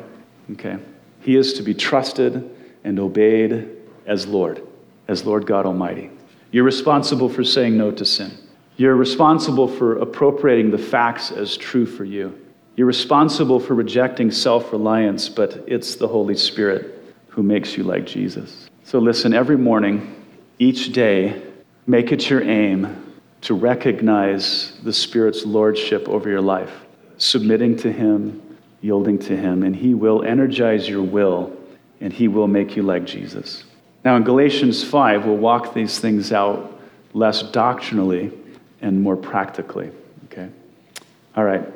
Okay? 0.52 0.76
He 1.22 1.36
is 1.36 1.54
to 1.54 1.62
be 1.62 1.74
trusted 1.74 2.48
and 2.84 3.00
obeyed 3.00 3.68
as 4.06 4.26
Lord, 4.26 4.62
as 5.08 5.24
Lord 5.24 5.44
God 5.46 5.66
Almighty. 5.66 6.10
You're 6.52 6.64
responsible 6.64 7.28
for 7.28 7.42
saying 7.42 7.76
no 7.76 7.90
to 7.90 8.04
sin. 8.04 8.30
You're 8.76 8.94
responsible 8.94 9.66
for 9.66 9.98
appropriating 9.98 10.70
the 10.70 10.78
facts 10.78 11.32
as 11.32 11.56
true 11.56 11.84
for 11.84 12.04
you. 12.04 12.38
You're 12.76 12.86
responsible 12.86 13.58
for 13.58 13.74
rejecting 13.74 14.30
self 14.30 14.72
reliance, 14.72 15.28
but 15.28 15.64
it's 15.66 15.96
the 15.96 16.08
Holy 16.08 16.36
Spirit 16.36 16.99
who 17.30 17.42
makes 17.42 17.76
you 17.76 17.84
like 17.84 18.06
Jesus. 18.06 18.68
So 18.84 18.98
listen, 18.98 19.32
every 19.32 19.56
morning, 19.56 20.24
each 20.58 20.92
day, 20.92 21.40
make 21.86 22.12
it 22.12 22.28
your 22.28 22.42
aim 22.42 23.14
to 23.42 23.54
recognize 23.54 24.78
the 24.82 24.92
Spirit's 24.92 25.46
lordship 25.46 26.08
over 26.08 26.28
your 26.28 26.40
life, 26.42 26.72
submitting 27.16 27.76
to 27.78 27.90
Him, 27.92 28.58
yielding 28.82 29.18
to 29.20 29.36
Him, 29.36 29.62
and 29.62 29.74
He 29.74 29.94
will 29.94 30.22
energize 30.22 30.88
your 30.88 31.02
will 31.02 31.56
and 32.00 32.12
He 32.12 32.28
will 32.28 32.48
make 32.48 32.76
you 32.76 32.82
like 32.82 33.04
Jesus. 33.04 33.64
Now, 34.04 34.16
in 34.16 34.24
Galatians 34.24 34.82
5, 34.82 35.26
we'll 35.26 35.36
walk 35.36 35.74
these 35.74 35.98
things 35.98 36.32
out 36.32 36.80
less 37.12 37.42
doctrinally 37.42 38.32
and 38.80 39.00
more 39.02 39.16
practically. 39.16 39.90
Okay? 40.26 40.48
All 41.36 41.44
right, 41.44 41.66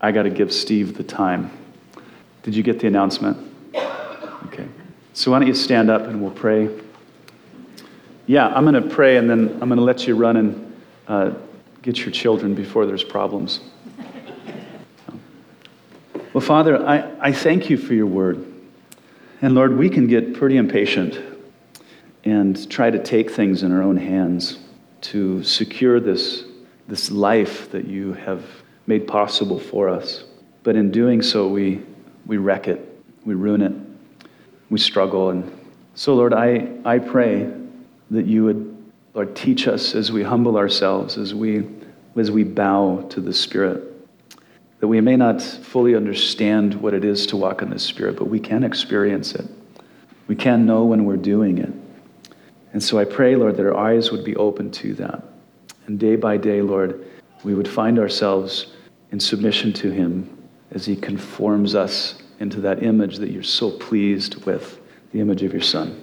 I 0.00 0.12
got 0.12 0.22
to 0.22 0.30
give 0.30 0.52
Steve 0.52 0.96
the 0.96 1.04
time. 1.04 1.50
Did 2.42 2.54
you 2.54 2.62
get 2.62 2.80
the 2.80 2.86
announcement? 2.86 3.36
Okay. 4.46 4.66
So, 5.16 5.30
why 5.30 5.38
don't 5.38 5.46
you 5.46 5.54
stand 5.54 5.90
up 5.90 6.02
and 6.02 6.20
we'll 6.20 6.32
pray? 6.32 6.68
Yeah, 8.26 8.48
I'm 8.48 8.64
going 8.64 8.82
to 8.82 8.94
pray 8.94 9.16
and 9.16 9.30
then 9.30 9.48
I'm 9.62 9.68
going 9.68 9.76
to 9.76 9.84
let 9.84 10.08
you 10.08 10.16
run 10.16 10.36
and 10.36 10.76
uh, 11.06 11.30
get 11.82 11.98
your 11.98 12.10
children 12.10 12.52
before 12.52 12.84
there's 12.84 13.04
problems. 13.04 13.60
Well, 16.32 16.40
Father, 16.40 16.84
I, 16.84 17.28
I 17.28 17.32
thank 17.32 17.70
you 17.70 17.76
for 17.76 17.94
your 17.94 18.08
word. 18.08 18.44
And 19.40 19.54
Lord, 19.54 19.78
we 19.78 19.88
can 19.88 20.08
get 20.08 20.34
pretty 20.34 20.56
impatient 20.56 21.20
and 22.24 22.68
try 22.68 22.90
to 22.90 23.00
take 23.00 23.30
things 23.30 23.62
in 23.62 23.70
our 23.70 23.84
own 23.84 23.96
hands 23.96 24.58
to 25.02 25.44
secure 25.44 26.00
this, 26.00 26.42
this 26.88 27.12
life 27.12 27.70
that 27.70 27.86
you 27.86 28.14
have 28.14 28.44
made 28.88 29.06
possible 29.06 29.60
for 29.60 29.88
us. 29.88 30.24
But 30.64 30.74
in 30.74 30.90
doing 30.90 31.22
so, 31.22 31.46
we, 31.46 31.82
we 32.26 32.36
wreck 32.36 32.66
it, 32.66 33.00
we 33.24 33.34
ruin 33.34 33.62
it, 33.62 33.93
we 34.74 34.80
struggle. 34.80 35.30
And 35.30 35.56
so, 35.94 36.16
Lord, 36.16 36.34
I, 36.34 36.66
I 36.84 36.98
pray 36.98 37.48
that 38.10 38.26
you 38.26 38.42
would, 38.42 38.92
Lord, 39.14 39.36
teach 39.36 39.68
us 39.68 39.94
as 39.94 40.10
we 40.10 40.24
humble 40.24 40.56
ourselves, 40.56 41.16
as 41.16 41.32
we, 41.32 41.64
as 42.16 42.32
we 42.32 42.42
bow 42.42 43.06
to 43.10 43.20
the 43.20 43.32
Spirit, 43.32 43.84
that 44.80 44.88
we 44.88 45.00
may 45.00 45.14
not 45.14 45.40
fully 45.40 45.94
understand 45.94 46.74
what 46.74 46.92
it 46.92 47.04
is 47.04 47.24
to 47.26 47.36
walk 47.36 47.62
in 47.62 47.70
the 47.70 47.78
Spirit, 47.78 48.16
but 48.16 48.24
we 48.24 48.40
can 48.40 48.64
experience 48.64 49.36
it. 49.36 49.46
We 50.26 50.34
can 50.34 50.66
know 50.66 50.84
when 50.84 51.04
we're 51.04 51.18
doing 51.18 51.58
it. 51.58 51.72
And 52.72 52.82
so 52.82 52.98
I 52.98 53.04
pray, 53.04 53.36
Lord, 53.36 53.56
that 53.58 53.66
our 53.66 53.76
eyes 53.76 54.10
would 54.10 54.24
be 54.24 54.34
open 54.34 54.72
to 54.72 54.94
that. 54.94 55.22
And 55.86 56.00
day 56.00 56.16
by 56.16 56.36
day, 56.36 56.62
Lord, 56.62 57.06
we 57.44 57.54
would 57.54 57.68
find 57.68 57.96
ourselves 58.00 58.74
in 59.12 59.20
submission 59.20 59.72
to 59.74 59.92
Him 59.92 60.36
as 60.72 60.84
He 60.84 60.96
conforms 60.96 61.76
us 61.76 62.23
into 62.40 62.60
that 62.62 62.82
image 62.82 63.18
that 63.18 63.30
you're 63.30 63.42
so 63.42 63.70
pleased 63.70 64.44
with, 64.44 64.80
the 65.12 65.20
image 65.20 65.42
of 65.42 65.52
your 65.52 65.62
Son. 65.62 66.00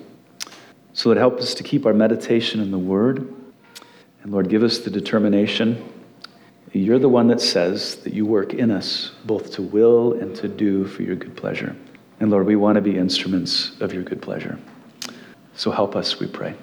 So, 0.94 1.10
Lord, 1.10 1.18
help 1.18 1.40
us 1.40 1.54
to 1.56 1.64
keep 1.64 1.86
our 1.86 1.94
meditation 1.94 2.60
in 2.60 2.72
the 2.72 2.80
Word. 2.80 3.34
And 4.24 4.32
Lord, 4.32 4.50
give 4.50 4.64
us 4.64 4.80
the 4.80 4.90
determination. 4.90 5.92
You're 6.74 7.00
the 7.00 7.10
one 7.10 7.28
that 7.28 7.42
says 7.42 7.98
that 7.98 8.14
you 8.14 8.26
work 8.26 8.54
in 8.54 8.72
us 8.72 9.12
both 9.26 9.52
to 9.54 9.62
will 9.62 10.14
and 10.14 10.36
to 10.38 10.48
do 10.48 10.86
for 10.86 11.04
your 11.04 11.16
good 11.16 11.36
pleasure. 11.36 11.76
And 12.20 12.30
Lord, 12.30 12.46
we 12.46 12.56
want 12.56 12.76
to 12.76 12.82
be 12.82 12.98
instruments 12.98 13.80
of 13.82 13.94
your 13.94 14.04
good 14.04 14.22
pleasure. 14.22 14.58
So 15.56 15.72
help 15.72 15.96
us, 15.96 16.20
we 16.20 16.28
pray. 16.28 16.56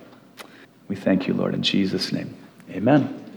We 0.88 0.96
thank 0.96 1.26
you, 1.26 1.35
Lord, 1.35 1.54
in 1.54 1.62
Jesus' 1.62 2.12
name. 2.12 2.35
Amen. 2.70 3.27